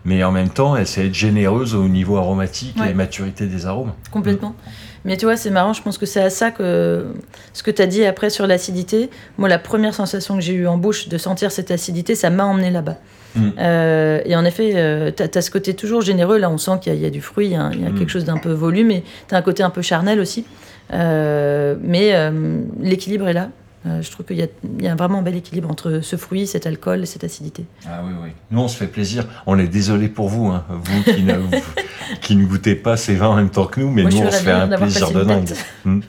mais 0.06 0.24
en 0.24 0.32
même 0.32 0.50
temps, 0.50 0.76
elle 0.76 0.88
sait 0.88 1.08
être 1.08 1.14
généreuse 1.14 1.76
au 1.76 1.88
niveau 1.88 2.18
aromatique 2.18 2.78
Ouais. 2.80 2.92
et 2.92 2.94
maturité 2.94 3.46
des 3.48 3.66
arômes. 3.66 3.92
Complètement. 4.12 4.56
Mais 5.04 5.18
tu 5.18 5.26
vois, 5.26 5.36
c'est 5.38 5.50
marrant, 5.52 5.74
je 5.74 5.82
pense 5.82 5.98
que 5.98 6.06
c'est 6.06 6.22
à 6.22 6.30
ça 6.30 6.52
que 6.52 7.06
ce 7.54 7.62
que 7.62 7.72
tu 7.72 7.82
as 7.82 7.88
dit 7.88 8.06
après 8.06 8.30
sur 8.30 8.48
l'acidité, 8.48 9.10
moi, 9.38 9.50
la 9.50 9.60
première 9.60 9.94
sensation 9.94 10.36
que 10.36 10.42
j'ai 10.42 10.54
eue 10.54 10.68
en 10.68 10.78
bouche 10.78 11.10
de 11.10 11.18
sentir 11.18 11.52
cette 11.52 11.70
acidité, 11.72 12.16
ça 12.16 12.30
m'a 12.30 12.46
emmené 12.46 12.72
là-bas. 12.72 12.98
Mm. 13.36 13.50
Euh, 13.60 14.22
et 14.26 14.36
en 14.36 14.46
effet, 14.46 14.72
euh, 14.76 15.12
tu 15.16 15.24
as, 15.38 15.42
ce 15.42 15.52
côté 15.52 15.74
toujours 15.74 16.02
généreux, 16.02 16.38
là 16.38 16.50
on 16.50 16.58
sent 16.58 16.80
qu'il 16.82 16.96
y, 16.96 17.00
y 17.00 17.06
a 17.06 17.10
du 17.10 17.22
fruit, 17.22 17.48
il 17.48 17.52
y 17.52 17.56
a, 17.56 17.70
il 17.74 17.82
y 17.82 17.86
a 17.86 17.92
quelque 17.92 18.10
chose 18.10 18.24
d'un 18.26 18.38
peu 18.38 18.52
volume, 18.52 18.92
et 18.92 19.04
tu 19.28 19.36
as 19.36 19.38
un 19.38 19.42
côté 19.42 19.62
un 19.62 19.70
peu 19.70 19.82
charnel 19.82 20.20
aussi. 20.22 20.46
Euh, 20.94 21.76
mais 21.82 22.12
euh, 22.14 22.62
l'équilibre 22.80 23.28
est 23.28 23.34
là. 23.34 23.50
Euh, 23.86 24.02
je 24.02 24.10
trouve 24.10 24.26
qu'il 24.26 24.38
y, 24.39 24.84
y 24.84 24.88
a 24.88 24.95
vraiment 24.95 25.19
un 25.19 25.21
bel 25.21 25.36
équilibre 25.36 25.69
entre 25.69 26.00
ce 26.02 26.15
fruit, 26.15 26.48
cet 26.48 26.65
alcool 26.65 27.04
et 27.04 27.06
cette 27.06 27.24
acidité. 27.24 27.65
Ah 27.88 28.02
oui, 28.06 28.13
oui. 28.24 28.30
Nous, 28.50 28.60
on 28.60 28.67
se 28.67 28.78
fait 28.78 28.88
plaisir. 28.88 29.26
On 29.45 29.60
est 29.60 29.67
désolé 29.67 30.08
pour 30.08 30.28
vous, 30.28 30.48
hein, 30.48 30.65
vous 30.69 31.04
qui 31.04 31.21
ne, 31.24 31.36
vous- 31.36 31.52
qui 32.21 32.36
ne 32.36 32.45
goûtez 32.45 32.74
pas 32.76 32.98
ces 32.98 33.13
vins 33.15 33.28
en 33.28 33.36
même 33.36 33.52
temps 33.52 33.67
que 33.67 33.80
nous, 33.80 33.91
mais 33.91 34.02
Moi, 34.02 34.12
nous, 34.12 34.17
on 34.21 34.32
se 34.32 34.38
fait 34.38 34.52
un 34.52 34.67
plaisir 34.69 35.12
de 35.12 35.24
dingue. 35.24 35.50
Hmm. 35.86 36.00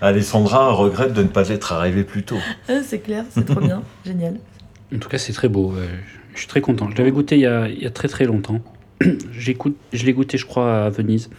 Alessandra 0.00 0.70
regrette 0.72 1.12
de 1.12 1.22
ne 1.22 1.28
pas 1.28 1.48
être 1.50 1.72
arrivée 1.72 2.04
plus 2.04 2.24
tôt. 2.24 2.38
Ah, 2.68 2.80
c'est 2.84 2.98
clair, 2.98 3.24
c'est 3.30 3.44
trop 3.46 3.60
bien, 3.60 3.82
génial. 4.04 4.38
En 4.94 4.98
tout 4.98 5.08
cas, 5.08 5.18
c'est 5.18 5.32
très 5.32 5.48
beau. 5.48 5.72
je 6.34 6.38
suis 6.38 6.48
très 6.48 6.60
content. 6.60 6.90
Je 6.90 6.96
l'avais 6.96 7.10
goûté 7.12 7.36
il 7.36 7.42
y, 7.42 7.46
a, 7.46 7.68
il 7.68 7.82
y 7.82 7.86
a 7.86 7.90
très 7.90 8.08
très 8.08 8.24
longtemps. 8.24 8.60
J'écoute, 9.32 9.76
je 9.92 10.04
l'ai 10.04 10.12
goûté, 10.12 10.36
je 10.38 10.46
crois, 10.46 10.84
à 10.86 10.90
Venise. 10.90 11.30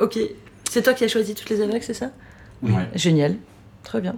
Ok, 0.00 0.18
c'est 0.68 0.82
toi 0.82 0.92
qui 0.94 1.04
as 1.04 1.08
choisi 1.08 1.34
toutes 1.34 1.50
les 1.50 1.60
aveugles, 1.60 1.82
c'est 1.82 1.94
ça? 1.94 2.10
Ouais. 2.62 2.88
Génial, 2.94 3.36
très 3.84 4.00
bien. 4.00 4.16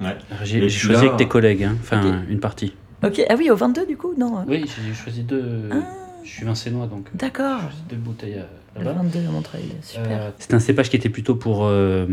Ouais. 0.00 0.16
J'ai 0.44 0.68
choisi 0.68 1.06
avec 1.06 1.16
des 1.16 1.28
collègues, 1.28 1.64
hein. 1.64 1.76
enfin 1.80 2.22
une 2.28 2.40
partie. 2.40 2.74
Ok, 3.04 3.20
ah 3.28 3.34
oui, 3.38 3.50
au 3.50 3.56
22 3.56 3.86
du 3.86 3.96
coup 3.96 4.12
Non. 4.18 4.44
Oui, 4.48 4.64
j'ai 4.66 4.94
choisi 4.94 5.22
deux. 5.22 5.68
Ah. 5.70 5.76
Je 6.24 6.30
suis 6.30 6.44
vincénois 6.44 6.86
donc. 6.86 7.06
D'accord. 7.14 7.58
J'ai 7.60 7.66
choisi 7.68 7.82
deux 7.90 7.96
bouteilles 7.96 8.38
euh, 8.38 8.78
Le 8.80 8.84
là-bas. 8.84 9.02
22 9.02 9.18
à 9.20 9.30
Montreuil, 9.30 9.62
super. 9.82 10.06
Euh, 10.10 10.30
c'est 10.38 10.52
un 10.54 10.58
cépage 10.58 10.90
qui 10.90 10.96
était 10.96 11.08
plutôt 11.08 11.36
pour 11.36 11.64
euh, 11.66 12.06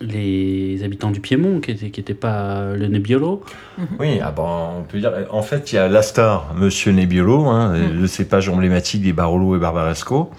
les 0.00 0.82
habitants 0.84 1.10
du 1.10 1.20
Piémont, 1.20 1.60
qui 1.60 1.72
n'était 1.72 1.90
qui 1.90 2.00
était 2.00 2.14
pas 2.14 2.74
le 2.74 2.86
Nebbiolo. 2.88 3.42
Oui, 3.98 4.18
ah 4.22 4.32
ben, 4.32 4.70
on 4.80 4.82
peut 4.82 4.98
dire. 4.98 5.12
En 5.30 5.42
fait, 5.42 5.72
il 5.72 5.76
y 5.76 5.78
a 5.78 5.88
l'Astar, 5.88 6.54
Monsieur 6.56 6.92
Nebbiolo, 6.92 7.46
hein, 7.46 7.76
Mm. 7.76 8.00
le 8.00 8.06
cépage 8.06 8.48
emblématique 8.48 9.02
des 9.02 9.12
Barolo 9.12 9.56
et 9.56 9.58
Barbaresco. 9.58 10.30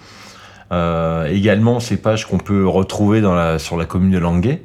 Euh, 0.70 1.26
également, 1.26 1.80
cépage 1.80 2.26
qu'on 2.26 2.38
peut 2.38 2.66
retrouver 2.68 3.20
dans 3.20 3.34
la, 3.34 3.58
sur 3.58 3.76
la 3.76 3.86
commune 3.86 4.10
de 4.12 4.18
Languet. 4.18 4.62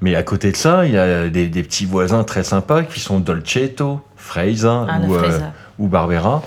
Mais 0.00 0.14
à 0.14 0.22
côté 0.22 0.52
de 0.52 0.56
ça, 0.56 0.86
il 0.86 0.92
y 0.92 0.98
a 0.98 1.28
des, 1.28 1.48
des 1.48 1.62
petits 1.62 1.84
voisins 1.86 2.22
très 2.24 2.44
sympas 2.44 2.82
qui 2.84 3.00
sont 3.00 3.18
Dolcetto, 3.20 4.00
Freisa 4.16 4.86
ah, 4.88 5.00
ou, 5.06 5.14
euh, 5.16 5.40
ou 5.78 5.88
Barbera. 5.88 6.42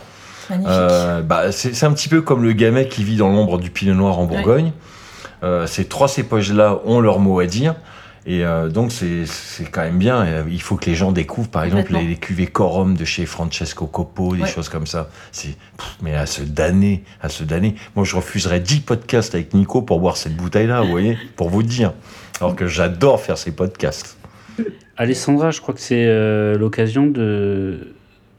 magnifique. 0.49 0.71
Euh, 0.71 1.21
bah, 1.21 1.51
c'est 1.51 1.83
un 1.85 1.91
petit 1.91 2.07
peu 2.09 2.21
comme 2.21 2.43
le 2.43 2.53
gamet 2.53 2.87
qui 2.87 3.03
vit 3.03 3.17
dans 3.17 3.29
l'ombre 3.29 3.57
du 3.57 3.69
pinot 3.69 3.93
noir 3.95 4.19
en 4.19 4.25
Bourgogne. 4.25 4.71
Euh, 5.43 5.67
ces 5.67 5.85
trois 5.85 6.07
cépages-là 6.07 6.79
ont 6.85 6.99
leur 7.01 7.19
mot 7.19 7.39
à 7.39 7.45
dire. 7.45 7.75
Et 8.27 8.45
euh, 8.45 8.69
donc, 8.69 8.91
c'est 8.91 9.25
c'est 9.25 9.65
quand 9.65 9.81
même 9.81 9.97
bien. 9.97 10.17
Euh, 10.21 10.43
il 10.47 10.61
faut 10.61 10.75
que 10.75 10.85
les 10.85 10.93
gens 10.95 11.11
découvrent, 11.11 11.49
par 11.49 11.63
exemple, 11.63 11.93
les, 11.93 12.03
les 12.03 12.15
cuvées 12.17 12.45
Corum 12.45 12.95
de 12.95 13.03
chez 13.03 13.25
Francesco 13.25 13.87
Coppo, 13.87 14.35
des 14.35 14.43
Ouais. 14.43 14.47
choses 14.47 14.69
comme 14.69 14.85
ça. 14.85 15.09
C'est 15.31 15.55
Mais 16.03 16.13
à 16.13 16.27
se 16.27 16.43
damner, 16.43 17.03
à 17.23 17.29
se 17.29 17.43
damner. 17.43 17.75
Moi, 17.95 18.05
je 18.05 18.15
refuserais 18.15 18.59
10 18.59 18.81
podcasts 18.81 19.33
avec 19.33 19.55
Nico 19.55 19.81
pour 19.81 19.99
boire 19.99 20.17
cette 20.17 20.35
bouteille-là, 20.37 20.81
vous 20.81 20.91
voyez, 20.91 21.17
pour 21.35 21.49
vous 21.49 21.63
dire. 21.63 21.93
Alors 22.41 22.55
que 22.55 22.65
j'adore 22.65 23.21
faire 23.21 23.37
ces 23.37 23.51
podcasts. 23.51 24.17
Alessandra, 24.97 25.51
je 25.51 25.61
crois 25.61 25.75
que 25.75 25.79
c'est 25.79 26.05
euh, 26.07 26.57
l'occasion 26.57 27.05
de 27.05 27.93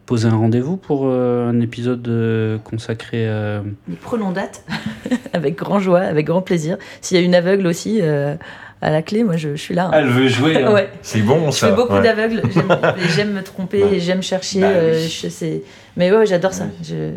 poser 0.06 0.26
un 0.28 0.34
rendez-vous 0.36 0.76
pour 0.76 1.02
euh, 1.06 1.48
un 1.48 1.60
épisode 1.60 2.06
euh, 2.08 2.58
consacré 2.58 3.28
à... 3.28 3.62
Nous 3.86 3.94
prenons 4.00 4.32
date, 4.32 4.64
avec 5.32 5.54
grand 5.56 5.78
joie, 5.78 6.00
avec 6.00 6.26
grand 6.26 6.42
plaisir. 6.42 6.78
S'il 7.00 7.16
y 7.16 7.20
a 7.20 7.22
une 7.24 7.36
aveugle 7.36 7.64
aussi 7.68 8.00
euh, 8.02 8.34
à 8.80 8.90
la 8.90 9.02
clé, 9.02 9.22
moi 9.22 9.36
je, 9.36 9.50
je 9.50 9.62
suis 9.62 9.74
là. 9.74 9.86
hein. 9.86 9.90
Elle 9.94 10.08
veut 10.08 10.26
jouer. 10.26 10.56
hein. 10.64 10.72
Ouais. 10.74 10.88
C'est 11.02 11.20
bon, 11.22 11.52
Je 11.52 11.58
ça. 11.58 11.68
fais 11.70 11.74
beaucoup 11.76 11.92
ouais. 11.94 12.02
d'aveugles, 12.02 12.42
j'aime- 13.14 13.32
me 13.34 13.42
tromper, 13.42 13.82
Bah. 13.82 13.86
j'aime 13.98 14.22
chercher. 14.22 14.60
Bah 14.62 14.66
euh, 14.68 15.00
oui. 15.00 15.08
je 15.22 15.28
sais. 15.28 15.62
Mais 15.96 16.10
ouais, 16.12 16.26
j'adore 16.26 16.52
ça. 16.54 16.64
Oui. 16.64 16.86
Je, 16.88 16.94
moi, 16.94 17.12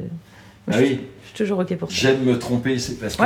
Ah 0.67 0.71
je, 0.73 0.77
suis- 0.77 0.85
oui. 0.95 0.99
je 1.23 1.27
suis 1.29 1.37
toujours 1.37 1.59
ok 1.59 1.75
pour 1.77 1.89
ça. 1.91 1.97
J'aime 1.97 2.23
me 2.23 2.37
tromper, 2.37 2.77
c'est 2.77 2.99
parce 2.99 3.15
que. 3.15 3.23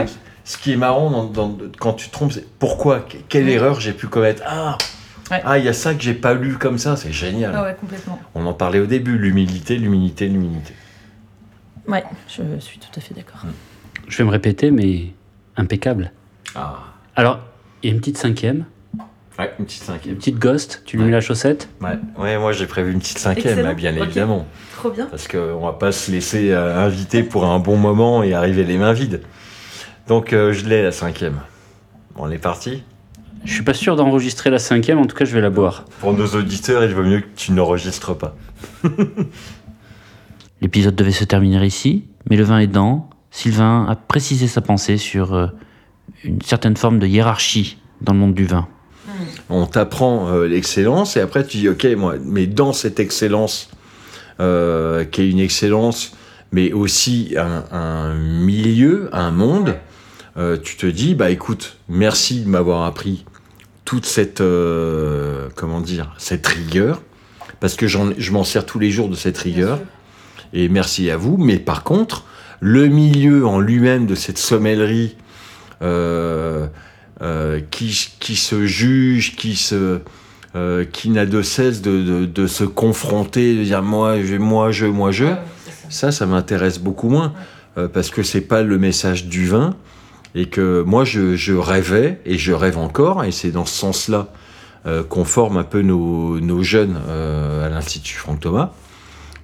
Ce 0.50 0.58
qui 0.58 0.72
est 0.74 0.78
marrant 0.78 1.12
dans- 1.12 1.26
dans- 1.26 1.58
quand 1.78 1.94
tu 1.94 2.08
te 2.08 2.12
trompes, 2.12 2.32
c'est 2.34 2.44
pourquoi 2.58 3.02
Que- 3.02 3.18
Quelle 3.30 3.48
erreur 3.50 3.80
j'ai 3.80 3.94
pu 3.94 4.08
commettre 4.08 4.42
Ah 4.48 4.80
Ouais. 5.30 5.42
Ah, 5.46 5.60
il 5.60 5.64
y 5.66 5.68
a 5.68 5.74
ça 5.74 5.94
que 5.94 6.02
j'ai 6.02 6.16
pas 6.16 6.34
lu 6.34 6.56
comme 6.58 6.80
ça, 6.80 6.96
c'est 6.96 7.12
génial. 7.12 7.54
Ah 7.56 7.62
ouais, 7.62 7.76
complètement. 7.80 8.20
On 8.34 8.48
en 8.48 8.54
parlait 8.54 8.80
au 8.80 8.88
début, 8.88 9.16
l'humilité, 9.16 9.78
l'humilité, 9.78 10.28
l'humilité. 10.28 10.74
Ouais, 11.88 12.04
je 12.28 12.42
suis 12.60 12.80
tout 12.80 12.88
à 12.98 13.00
fait 13.00 13.14
d'accord. 13.14 13.42
Je 14.08 14.18
vais 14.18 14.24
me 14.24 14.32
répéter, 14.32 14.72
mais 14.72 15.14
impeccable. 15.56 16.12
Ah, 16.56 16.80
Alors, 17.16 17.42
il 17.84 17.90
y 17.90 17.92
a 17.92 17.94
une 17.94 18.00
petite 18.00 18.18
cinquième, 18.18 18.66
ouais, 19.38 19.54
une 19.60 19.66
petite 19.66 19.82
une 19.82 19.86
cinquième. 19.86 20.16
petite 20.16 20.40
ghost, 20.40 20.82
tu 20.86 20.98
lui 20.98 21.04
Ouais. 21.04 21.10
mets 21.12 21.16
la 21.16 21.22
chaussette? 21.22 21.70
Ouais, 21.80 22.00
ouais 22.18 22.40
moi 22.40 22.54
j'ai 22.54 22.66
prévu 22.66 22.92
une 22.92 23.00
petite 23.00 23.20
cinquième, 23.20 23.50
Excellent. 23.60 23.70
hein, 23.70 23.74
bien 23.76 23.96
évidemment. 23.96 24.48
Trop 24.78 24.90
bien. 24.90 25.06
Parce 25.06 25.28
qu'on 25.28 25.60
va 25.64 25.74
pas 25.74 25.92
se 25.92 26.10
laisser 26.12 26.50
euh, 26.52 26.84
inviter 26.84 27.22
pour 27.22 27.46
un 27.46 27.60
bon 27.60 27.78
moment 27.78 28.24
et 28.24 28.34
arriver 28.34 28.64
les 28.64 28.78
mains 28.80 28.94
vides. 28.94 29.22
Donc 30.10 30.34
euh, 30.34 30.52
je 30.54 30.66
l'ai 30.66 30.82
la 30.82 30.92
cinquième. 30.92 31.40
Bon, 32.16 32.24
on 32.24 32.32
est 32.32 32.40
parti 32.40 32.84
Je 33.46 33.54
suis 33.54 33.64
pas 33.64 33.76
sûr 33.76 33.96
d'enregistrer 33.96 34.50
la 34.50 34.58
cinquième, 34.58 34.98
en 34.98 35.06
tout 35.06 35.16
cas 35.16 35.24
je 35.24 35.36
vais 35.36 35.40
la 35.40 35.52
boire. 35.52 35.86
Pour 36.02 36.14
nos 36.14 36.26
auditeurs, 36.26 36.84
il 36.84 36.96
vaut 36.96 37.04
mieux 37.04 37.22
que 37.22 37.28
tu 37.36 37.52
n'enregistres 37.52 38.18
pas. 38.18 38.36
L'épisode 40.62 40.96
devait 40.96 41.12
se 41.12 41.26
terminer 41.26 41.64
ici, 41.64 42.06
mais 42.28 42.38
le 42.38 42.44
vin 42.44 42.58
aidant, 42.58 43.12
Sylvain 43.30 43.86
a 43.88 43.96
précisé 43.96 44.48
sa 44.48 44.62
pensée 44.62 44.98
sur 44.98 45.36
euh, 45.36 45.46
une 46.24 46.42
certaine 46.42 46.76
forme 46.76 46.98
de 46.98 47.06
hiérarchie 47.06 47.78
dans 48.02 48.14
le 48.14 48.20
monde 48.20 48.34
du 48.34 48.46
vin. 48.46 48.68
On 49.52 49.68
t'apprend 49.68 50.30
euh, 50.30 50.48
l'excellence 50.48 51.18
et 51.18 51.22
après 51.22 51.46
tu 51.46 51.58
dis 51.58 51.70
ok 51.70 51.86
moi 51.98 52.16
mais 52.24 52.48
dans 52.48 52.74
cette 52.74 53.00
excellence 53.00 53.70
euh, 54.40 55.06
qui 55.06 55.22
est 55.22 55.30
une 55.30 55.40
excellence 55.40 56.16
mais 56.52 56.72
aussi 56.72 57.36
un, 57.38 57.66
un 57.72 58.16
milieu 58.16 59.10
un 59.12 59.32
monde 59.32 59.76
euh, 60.40 60.58
tu 60.58 60.78
te 60.78 60.86
dis 60.86 61.16
bah 61.16 61.30
écoute 61.30 61.78
merci 61.90 62.42
de 62.42 62.50
m'avoir 62.50 62.84
appris 62.86 63.26
toute 63.86 64.06
cette 64.06 64.42
euh, 64.42 65.50
comment 65.56 65.82
dire 65.82 66.14
cette 66.18 66.48
rigueur 66.48 67.02
parce 67.60 67.76
que 67.76 67.88
je 67.88 68.32
m'en 68.32 68.44
sers 68.46 68.66
tous 68.66 68.80
les 68.80 68.90
jours 68.90 69.10
de 69.10 69.16
cette 69.16 69.38
rigueur. 69.38 69.80
Et 70.54 70.70
merci 70.70 71.10
à 71.12 71.18
vous. 71.18 71.36
Mais 71.38 71.58
par 71.60 71.84
contre, 71.84 72.24
le 72.62 72.88
milieu 72.88 73.46
en 73.46 73.60
lui-même 73.60 74.06
de 74.06 74.16
cette 74.16 74.38
sommellerie 74.38 75.18
euh, 75.82 76.68
qui, 77.70 78.12
qui 78.20 78.36
se 78.36 78.66
juge, 78.66 79.36
qui 79.36 79.56
se 79.56 80.00
qui 80.92 81.10
n'a 81.12 81.26
de 81.28 81.42
cesse 81.44 81.82
de, 81.82 82.02
de- 82.02 82.26
de 82.26 82.48
se 82.48 82.64
confronter, 82.64 83.56
de 83.56 83.64
dire 83.64 83.84
moi, 83.84 84.22
je, 84.24 84.36
moi, 84.38 84.72
je, 84.72 84.86
moi, 84.88 85.12
je. 85.12 85.26
Ça, 85.90 86.12
ça 86.12 86.26
m'intéresse 86.26 86.80
beaucoup 86.80 87.10
moins 87.10 87.34
parce 87.94 88.10
que 88.10 88.24
c'est 88.24 88.42
pas 88.42 88.64
le 88.64 88.78
message 88.80 89.26
du 89.26 89.46
vin 89.48 89.76
et 90.36 90.46
que 90.46 90.84
moi, 90.86 91.04
je, 91.06 91.36
je 91.36 91.54
rêvais 91.54 92.20
et 92.26 92.38
je 92.38 92.54
rêve 92.54 92.78
encore 92.78 93.24
et 93.24 93.32
c'est 93.32 93.52
dans 93.52 93.66
ce 93.66 93.76
sens-là 93.78 94.28
euh, 94.86 95.04
qu'on 95.04 95.26
forme 95.26 95.58
un 95.58 95.64
peu 95.64 95.82
nos, 95.82 96.40
nos 96.40 96.64
jeunes 96.64 96.98
euh, 97.08 97.66
à 97.66 97.70
l'Institut 97.70 98.16
Franck 98.16 98.40
Thomas. 98.42 98.72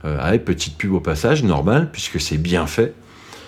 Euh, 0.06 0.18
allez, 0.22 0.40
petite 0.40 0.78
pub 0.78 0.94
au 0.94 1.00
passage, 1.00 1.44
normal, 1.44 1.90
puisque 1.92 2.22
c'est 2.22 2.38
bien 2.38 2.68
fait. 2.68 2.94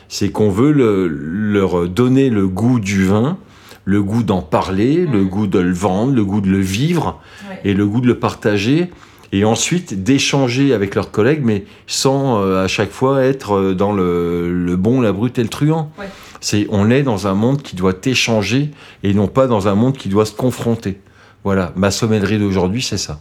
C'est 0.10 0.30
qu'on 0.30 0.50
veut 0.50 0.71
le- 0.71 1.08
leur 1.08 1.88
donner 1.88 2.30
le 2.30 2.47
goût 2.47 2.80
du 2.80 3.06
vin, 3.06 3.38
le 3.86 4.02
goût 4.02 4.23
d'en 4.23 4.41
parler, 4.41 5.06
le 5.06 5.23
goût 5.23 5.47
de 5.47 5.60
le 5.60 5.73
vendre, 5.73 6.13
le 6.13 6.26
goût 6.26 6.41
de 6.41 6.50
le 6.50 6.60
vivre 6.60 7.21
et 7.63 7.73
le 7.73 7.86
goût 7.86 8.02
de 8.02 8.08
le 8.08 8.17
partager. 8.19 8.89
Et 9.34 9.43
ensuite 9.43 10.04
d'échanger 10.04 10.73
avec 10.73 10.95
leurs 10.95 11.12
collègues, 11.12 11.41
mais 11.43 11.65
sans 11.86 12.41
euh, 12.41 12.63
à 12.63 12.67
chaque 12.69 12.91
fois 12.91 13.23
être 13.26 13.73
dans 13.73 13.91
le, 13.91 14.52
le 14.54 14.76
bon, 14.78 15.02
la 15.02 15.12
brute 15.12 15.38
et 15.38 15.43
le 15.43 15.50
truand. 15.50 15.91
Ouais. 16.00 16.06
C'est 16.41 16.67
on 16.69 16.89
est 16.89 17.04
dans 17.04 17.28
un 17.28 17.34
monde 17.34 17.62
qui 17.62 17.76
doit 17.76 17.93
échanger 18.06 18.71
et 19.04 19.13
non 19.13 19.28
pas 19.28 19.47
dans 19.47 19.67
un 19.67 19.76
monde 19.76 19.97
qui 19.97 20.10
doit 20.10 20.26
se 20.26 20.34
confronter. 20.34 21.00
Voilà, 21.43 21.71
ma 21.76 21.91
sommellerie 21.91 22.39
d'aujourd'hui, 22.39 22.82
c'est 22.82 22.97
ça. 22.97 23.19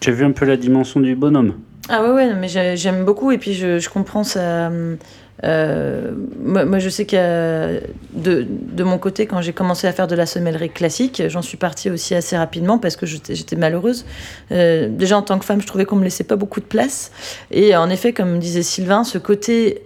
J'ai 0.00 0.12
vu 0.12 0.24
un 0.24 0.30
peu 0.32 0.44
la 0.46 0.56
dimension 0.56 1.00
du 1.00 1.14
bonhomme. 1.16 1.54
Ah 1.88 2.02
ouais, 2.02 2.10
ouais, 2.10 2.34
mais 2.34 2.48
j'ai- 2.48 2.76
j'aime 2.76 3.04
beaucoup 3.04 3.32
et 3.32 3.38
puis 3.38 3.54
je, 3.54 3.78
je 3.78 3.88
comprends 3.88 4.24
ça. 4.24 4.70
euh, 5.44 6.12
moi, 6.44 6.64
moi, 6.64 6.78
je 6.78 6.88
sais 6.88 7.04
que 7.06 7.80
de, 8.14 8.46
de 8.48 8.84
mon 8.84 8.98
côté, 8.98 9.26
quand 9.26 9.40
j'ai 9.40 9.52
commencé 9.52 9.86
à 9.86 9.92
faire 9.92 10.06
de 10.06 10.14
la 10.14 10.26
semellerie 10.26 10.70
classique, 10.70 11.22
j'en 11.28 11.42
suis 11.42 11.56
partie 11.56 11.90
aussi 11.90 12.14
assez 12.14 12.36
rapidement 12.36 12.78
parce 12.78 12.96
que 12.96 13.06
j'étais 13.06 13.34
j'étais 13.34 13.56
malheureuse. 13.56 14.04
Euh, 14.52 14.88
déjà, 14.88 15.16
en 15.18 15.22
tant 15.22 15.38
que 15.38 15.44
femme, 15.44 15.60
je 15.60 15.66
trouvais 15.66 15.84
qu'on 15.84 15.96
me 15.96 16.04
laissait 16.04 16.24
pas 16.24 16.36
beaucoup 16.36 16.60
de 16.60 16.66
place. 16.66 17.10
Et 17.50 17.74
en 17.76 17.88
effet, 17.90 18.12
comme 18.12 18.38
disait 18.38 18.62
Sylvain, 18.62 19.02
ce 19.04 19.18
côté 19.18 19.82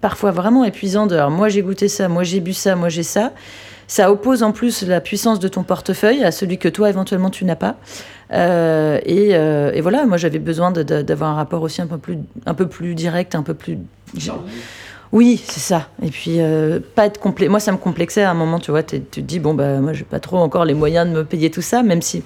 parfois 0.00 0.30
vraiment 0.30 0.64
épuisant 0.64 1.06
de 1.06 1.14
alors, 1.16 1.30
moi 1.30 1.48
j'ai 1.48 1.62
goûté 1.62 1.88
ça, 1.88 2.08
moi 2.08 2.22
j'ai 2.22 2.40
bu 2.40 2.52
ça, 2.52 2.76
moi 2.76 2.88
j'ai 2.88 3.02
ça. 3.02 3.32
Ça 3.86 4.10
oppose 4.10 4.42
en 4.42 4.52
plus 4.52 4.82
la 4.82 5.00
puissance 5.02 5.38
de 5.38 5.46
ton 5.48 5.62
portefeuille 5.62 6.24
à 6.24 6.30
celui 6.32 6.56
que 6.56 6.68
toi 6.70 6.88
éventuellement 6.88 7.28
tu 7.30 7.44
n'as 7.44 7.56
pas. 7.56 7.76
Euh, 8.32 8.98
et, 9.04 9.30
euh, 9.34 9.72
et 9.74 9.82
voilà, 9.82 10.06
moi 10.06 10.16
j'avais 10.16 10.38
besoin 10.38 10.70
de- 10.70 10.82
de- 10.82 11.02
d'avoir 11.02 11.30
un 11.30 11.34
rapport 11.34 11.60
aussi 11.62 11.82
un 11.82 11.86
peu 11.86 11.98
plus, 11.98 12.18
un 12.46 12.54
peu 12.54 12.66
plus 12.66 12.94
direct, 12.94 13.34
un 13.34 13.42
peu 13.42 13.52
plus. 13.54 13.78
Oui, 15.12 15.40
c'est 15.46 15.60
ça. 15.60 15.88
Et 16.02 16.08
puis 16.10 16.40
euh, 16.40 16.80
pas 16.94 17.06
être 17.06 17.20
complet. 17.20 17.48
Moi 17.48 17.60
ça 17.60 17.72
me 17.72 17.76
complexait 17.76 18.22
à 18.22 18.30
un 18.30 18.34
moment, 18.34 18.58
tu 18.58 18.70
vois. 18.70 18.82
Tu 18.82 19.00
te 19.02 19.20
dis 19.20 19.38
bon 19.38 19.54
bah 19.54 19.78
moi 19.80 19.92
j'ai 19.92 20.04
pas 20.04 20.18
trop 20.18 20.38
encore 20.38 20.64
les 20.64 20.74
moyens 20.74 21.06
de 21.06 21.12
me 21.14 21.24
payer 21.24 21.50
tout 21.50 21.62
ça, 21.62 21.82
même 21.82 22.02
si 22.02 22.22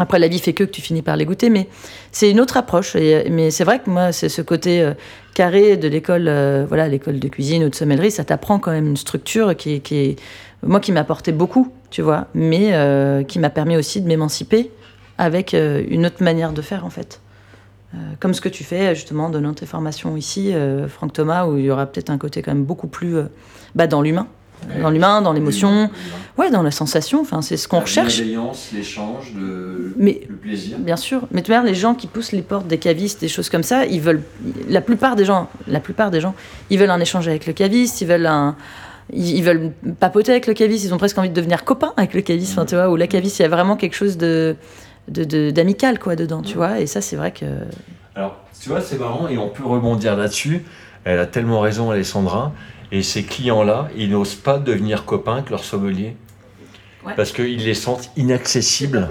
après 0.00 0.18
la 0.18 0.28
vie 0.28 0.38
fait 0.38 0.52
que 0.52 0.64
que 0.64 0.70
tu 0.70 0.80
finis 0.80 1.02
par 1.02 1.16
les 1.16 1.24
goûter. 1.24 1.50
Mais 1.50 1.68
c'est 2.12 2.30
une 2.30 2.40
autre 2.40 2.56
approche. 2.56 2.94
Mais 2.96 3.50
c'est 3.50 3.64
vrai 3.64 3.78
que 3.80 3.88
moi 3.90 4.12
c'est 4.12 4.28
ce 4.28 4.42
côté 4.42 4.82
euh, 4.82 4.94
carré 5.34 5.76
de 5.76 5.88
l'école, 5.88 6.26
euh, 6.28 6.64
voilà, 6.66 6.88
l'école 6.88 7.18
de 7.18 7.28
cuisine 7.28 7.64
ou 7.64 7.68
de 7.68 7.74
sommellerie, 7.74 8.10
ça 8.10 8.24
t'apprend 8.24 8.58
quand 8.58 8.72
même 8.72 8.86
une 8.88 8.96
structure 8.96 9.56
qui, 9.56 9.74
est- 9.74 9.80
qui 9.80 10.16
moi 10.62 10.80
qui 10.80 10.92
m'apportait 10.92 11.32
beaucoup, 11.32 11.72
tu 11.90 12.02
vois, 12.02 12.26
mais 12.34 12.70
euh, 12.72 13.22
qui 13.22 13.38
m'a 13.38 13.50
permis 13.50 13.76
aussi 13.76 14.00
de 14.02 14.06
m'émanciper 14.08 14.70
avec 15.18 15.54
une 15.54 16.06
autre 16.06 16.22
manière 16.22 16.52
de 16.52 16.62
faire 16.62 16.84
en 16.86 16.90
fait. 16.90 17.20
Comme 18.20 18.32
ce 18.34 18.40
que 18.40 18.48
tu 18.48 18.62
fais 18.64 18.94
justement 18.94 19.26
en 19.26 19.30
donnant 19.30 19.52
tes 19.52 19.66
formations 19.66 20.16
ici, 20.16 20.54
Franck 20.88 21.12
Thomas, 21.12 21.44
où 21.46 21.58
il 21.58 21.64
y 21.64 21.70
aura 21.70 21.86
peut-être 21.86 22.08
un 22.08 22.16
côté 22.18 22.40
quand 22.40 22.52
même 22.54 22.64
beaucoup 22.64 22.86
plus 22.86 23.16
bah, 23.74 23.86
dans 23.86 24.00
l'humain, 24.00 24.28
dans 24.80 24.90
l'humain, 24.90 25.22
dans 25.22 25.32
l'émotion, 25.32 25.90
ouais, 26.38 26.50
dans 26.50 26.62
la 26.62 26.70
sensation. 26.70 27.20
Enfin, 27.20 27.42
c'est 27.42 27.56
ce 27.56 27.66
qu'on 27.68 27.80
recherche. 27.80 28.20
l'échange, 28.72 29.32
le, 29.36 29.94
Mais 29.96 30.20
plaisir. 30.42 30.78
Bien 30.78 30.96
sûr, 30.96 31.22
mais 31.30 31.42
tu 31.42 31.50
vois, 31.52 31.62
les 31.62 31.74
gens 31.74 31.94
qui 31.94 32.06
poussent 32.06 32.32
les 32.32 32.42
portes 32.42 32.66
des 32.66 32.78
cavistes, 32.78 33.20
des 33.20 33.28
choses 33.28 33.48
comme 33.48 33.62
ça, 33.62 33.84
ils 33.86 34.00
veulent. 34.00 34.22
La 34.68 34.80
plupart 34.80 35.16
des 35.16 35.24
gens, 35.24 35.48
la 35.66 35.80
plupart 35.80 36.10
des 36.10 36.20
gens, 36.20 36.34
ils 36.70 36.78
veulent 36.78 36.90
un 36.90 37.00
échange 37.00 37.28
avec 37.28 37.46
le 37.46 37.52
caviste, 37.52 38.00
ils 38.00 38.06
veulent 38.08 38.26
un. 38.26 38.56
Ils 39.12 39.42
veulent 39.42 39.72
papoter 39.98 40.30
avec 40.30 40.46
le 40.46 40.54
caviste, 40.54 40.84
ils 40.84 40.94
ont 40.94 40.98
presque 40.98 41.18
envie 41.18 41.30
de 41.30 41.34
devenir 41.34 41.64
copains 41.64 41.92
avec 41.96 42.14
le 42.14 42.20
caviste, 42.20 42.52
enfin, 42.52 42.64
tu 42.64 42.76
vois, 42.76 42.88
ou 42.90 42.94
la 42.96 43.08
caviste, 43.08 43.40
il 43.40 43.42
y 43.42 43.44
a 43.44 43.48
vraiment 43.48 43.76
quelque 43.76 43.94
chose 43.96 44.16
de 44.16 44.54
de- 45.08 45.24
de- 45.24 45.50
d'amical 45.50 45.98
quoi 45.98 46.14
dedans, 46.14 46.42
tu 46.42 46.56
vois, 46.56 46.78
et 46.78 46.86
ça 46.86 47.00
c'est 47.00 47.16
vrai 47.16 47.32
que 47.32 47.44
Alors, 48.14 48.36
tu 48.62 48.68
vois, 48.68 48.80
c'est 48.80 48.98
marrant 48.98 49.26
et 49.26 49.36
on 49.38 49.48
peut 49.48 49.64
rebondir 49.64 50.14
là-dessus. 50.16 50.62
Elle 51.04 51.18
a 51.18 51.26
tellement 51.26 51.58
raison, 51.60 51.90
Alessandra. 51.90 52.52
Et 52.92 53.02
ces 53.02 53.22
clients-là, 53.22 53.88
ils 53.96 54.10
n'osent 54.10 54.34
pas 54.34 54.58
devenir 54.58 55.04
copains 55.04 55.34
avec 55.34 55.50
leur 55.50 55.64
sommelier. 55.64 56.16
Ouais. 57.04 57.14
Parce 57.16 57.32
qu'ils 57.32 57.64
les 57.64 57.74
sentent 57.74 58.10
inaccessibles. 58.16 59.08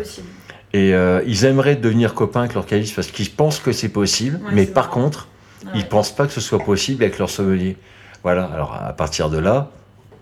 Et 0.74 0.94
euh, 0.94 1.24
ils 1.26 1.46
aimeraient 1.46 1.76
devenir 1.76 2.14
copains 2.14 2.42
avec 2.42 2.54
leur 2.54 2.66
caviste 2.66 2.96
parce 2.96 3.08
qu'ils 3.08 3.32
pensent 3.32 3.60
que 3.60 3.72
c'est 3.72 3.90
possible. 3.90 4.40
Ouais, 4.44 4.52
mais 4.54 4.66
par 4.66 4.88
marrant. 4.88 5.04
contre, 5.04 5.28
ils 5.74 5.88
pensent 5.88 6.16
pas 6.16 6.28
que 6.28 6.34
ce 6.34 6.42
soit 6.42 6.60
possible 6.60 7.04
avec 7.04 7.18
leur 7.18 7.30
sommelier. 7.30 7.78
Voilà, 8.24 8.46
alors 8.46 8.76
à 8.76 8.94
partir 8.94 9.30
de 9.30 9.38
là, 9.38 9.72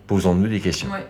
posons-nous 0.08 0.48
des 0.48 0.60
questions. 0.60 0.90
Ouais. 0.90 1.06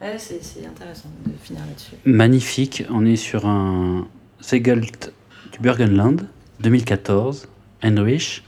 Ouais, 0.00 0.18
c'est 0.18 0.66
intéressant 0.66 1.08
de 1.24 1.32
finir 1.42 1.62
là-dessus. 1.66 1.92
Magnifique. 2.04 2.84
On 2.90 3.06
est 3.06 3.16
sur 3.16 3.46
un 3.46 4.06
Zegelt 4.42 5.12
du 5.52 5.60
Burgenland 5.60 6.26
2014, 6.60 7.48
Heinrich. 7.82 8.42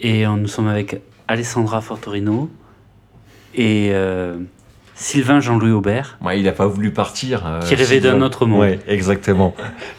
Et 0.00 0.26
on- 0.26 0.36
nous 0.36 0.48
sommes 0.48 0.68
avec 0.68 1.00
Alessandra 1.28 1.80
Fortorino 1.80 2.50
et 3.54 3.88
euh, 3.92 4.36
Sylvain 4.94 5.40
Jean-Louis 5.40 5.72
Aubert. 5.72 6.18
Ouais, 6.24 6.38
il 6.38 6.44
n'a 6.44 6.52
pas 6.52 6.66
voulu 6.66 6.90
partir. 6.92 7.46
euh, 7.46 7.60
Qui 7.62 7.74
rêvait 7.74 8.00
d'un 8.00 8.20
autre 8.22 8.46
monde. 8.46 8.60
Ouais, 8.60 8.78
exactement. 8.86 9.54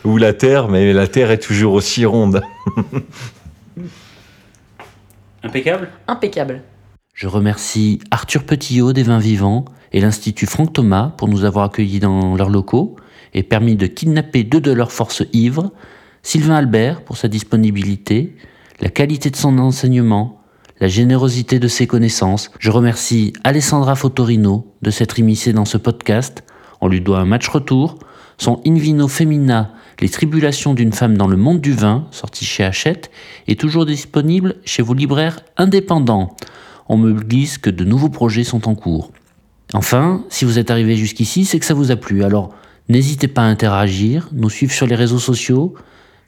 Ou 0.05 0.17
la 0.17 0.33
Terre, 0.33 0.67
mais 0.69 0.93
la 0.93 1.07
Terre 1.07 1.31
est 1.31 1.39
toujours 1.39 1.73
aussi 1.73 2.05
ronde. 2.05 2.41
Impeccable? 5.43 5.89
Impeccable. 6.07 6.61
Je 7.13 7.27
remercie 7.27 7.99
Arthur 8.11 8.43
Petillot 8.43 8.93
des 8.93 9.03
Vins 9.03 9.19
Vivants 9.19 9.65
et 9.91 10.01
l'Institut 10.01 10.45
Franck 10.45 10.73
Thomas 10.73 11.13
pour 11.17 11.27
nous 11.27 11.45
avoir 11.45 11.65
accueillis 11.65 11.99
dans 11.99 12.35
leurs 12.35 12.49
locaux 12.49 12.95
et 13.33 13.43
permis 13.43 13.75
de 13.75 13.87
kidnapper 13.87 14.43
deux 14.43 14.61
de 14.61 14.71
leurs 14.71 14.91
forces 14.91 15.23
ivres, 15.33 15.71
Sylvain 16.21 16.55
Albert 16.55 17.01
pour 17.01 17.17
sa 17.17 17.27
disponibilité, 17.27 18.35
la 18.79 18.89
qualité 18.89 19.29
de 19.29 19.35
son 19.35 19.57
enseignement, 19.57 20.41
la 20.79 20.87
générosité 20.87 21.59
de 21.59 21.67
ses 21.67 21.87
connaissances. 21.87 22.51
Je 22.59 22.71
remercie 22.71 23.33
Alessandra 23.43 23.95
Fotorino 23.95 24.73
de 24.81 24.91
s'être 24.91 25.19
immiscée 25.19 25.53
dans 25.53 25.65
ce 25.65 25.77
podcast. 25.77 26.43
On 26.81 26.87
lui 26.87 27.01
doit 27.01 27.19
un 27.19 27.25
match 27.25 27.47
retour, 27.47 27.97
son 28.37 28.61
Invino 28.65 29.07
Femina, 29.07 29.73
Les 29.99 30.09
tribulations 30.09 30.75
d'une 30.75 30.93
femme 30.93 31.17
dans 31.17 31.27
le 31.27 31.37
monde 31.37 31.59
du 31.59 31.73
vin, 31.73 32.07
sorti 32.11 32.45
chez 32.45 32.63
Hachette, 32.63 33.09
est 33.47 33.59
toujours 33.59 33.85
disponible 33.87 34.55
chez 34.63 34.83
vos 34.83 34.93
libraires 34.93 35.39
indépendants 35.57 36.35
on 36.89 36.97
me 36.97 37.13
glisse 37.13 37.57
que 37.57 37.69
de 37.69 37.83
nouveaux 37.83 38.09
projets 38.09 38.43
sont 38.43 38.67
en 38.67 38.75
cours. 38.75 39.11
Enfin, 39.73 40.23
si 40.29 40.45
vous 40.45 40.59
êtes 40.59 40.71
arrivé 40.71 40.95
jusqu'ici, 40.95 41.45
c'est 41.45 41.59
que 41.59 41.65
ça 41.65 41.73
vous 41.73 41.91
a 41.91 41.95
plu. 41.95 42.23
Alors, 42.23 42.53
n'hésitez 42.89 43.27
pas 43.27 43.41
à 43.41 43.45
interagir, 43.45 44.29
nous 44.31 44.49
suivre 44.49 44.71
sur 44.71 44.87
les 44.87 44.95
réseaux 44.95 45.19
sociaux. 45.19 45.75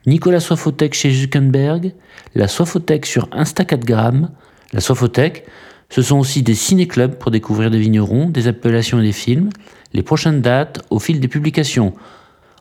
Nicolas 0.05 0.39
Soifothèque 0.39 0.93
chez 0.93 1.12
Zuckerberg, 1.12 1.93
la 2.35 2.47
Soifothèque 2.47 3.05
sur 3.05 3.27
Instagram, 3.31 4.31
la 4.73 4.79
Soifothèque. 4.79 5.45
Ce 5.89 6.01
sont 6.01 6.19
aussi 6.19 6.43
des 6.43 6.55
ciné-clubs 6.55 7.15
pour 7.15 7.31
découvrir 7.31 7.71
des 7.71 7.79
vignerons, 7.79 8.29
des 8.29 8.47
appellations 8.47 8.99
et 8.99 9.03
des 9.03 9.12
films. 9.12 9.49
Les 9.93 10.03
prochaines 10.03 10.41
dates 10.41 10.85
au 10.89 10.99
fil 10.99 11.19
des 11.19 11.27
publications. 11.27 11.93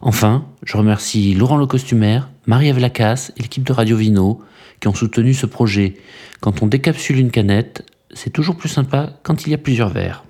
Enfin, 0.00 0.46
je 0.64 0.76
remercie 0.76 1.34
Laurent 1.34 1.56
le 1.56 1.66
costumaire, 1.66 2.30
Marie-Ève 2.46 2.78
Lacasse 2.78 3.32
et 3.36 3.42
l'équipe 3.42 3.64
de 3.64 3.72
Radio 3.72 3.96
Vino 3.96 4.40
qui 4.80 4.88
ont 4.88 4.94
soutenu 4.94 5.34
ce 5.34 5.46
projet. 5.46 5.94
Quand 6.40 6.62
on 6.62 6.66
décapsule 6.66 7.18
une 7.18 7.30
canette, 7.30 7.84
c'est 8.14 8.30
toujours 8.30 8.56
plus 8.56 8.68
sympa 8.68 9.18
quand 9.22 9.46
il 9.46 9.50
y 9.50 9.54
a 9.54 9.58
plusieurs 9.58 9.90
verres. 9.90 10.24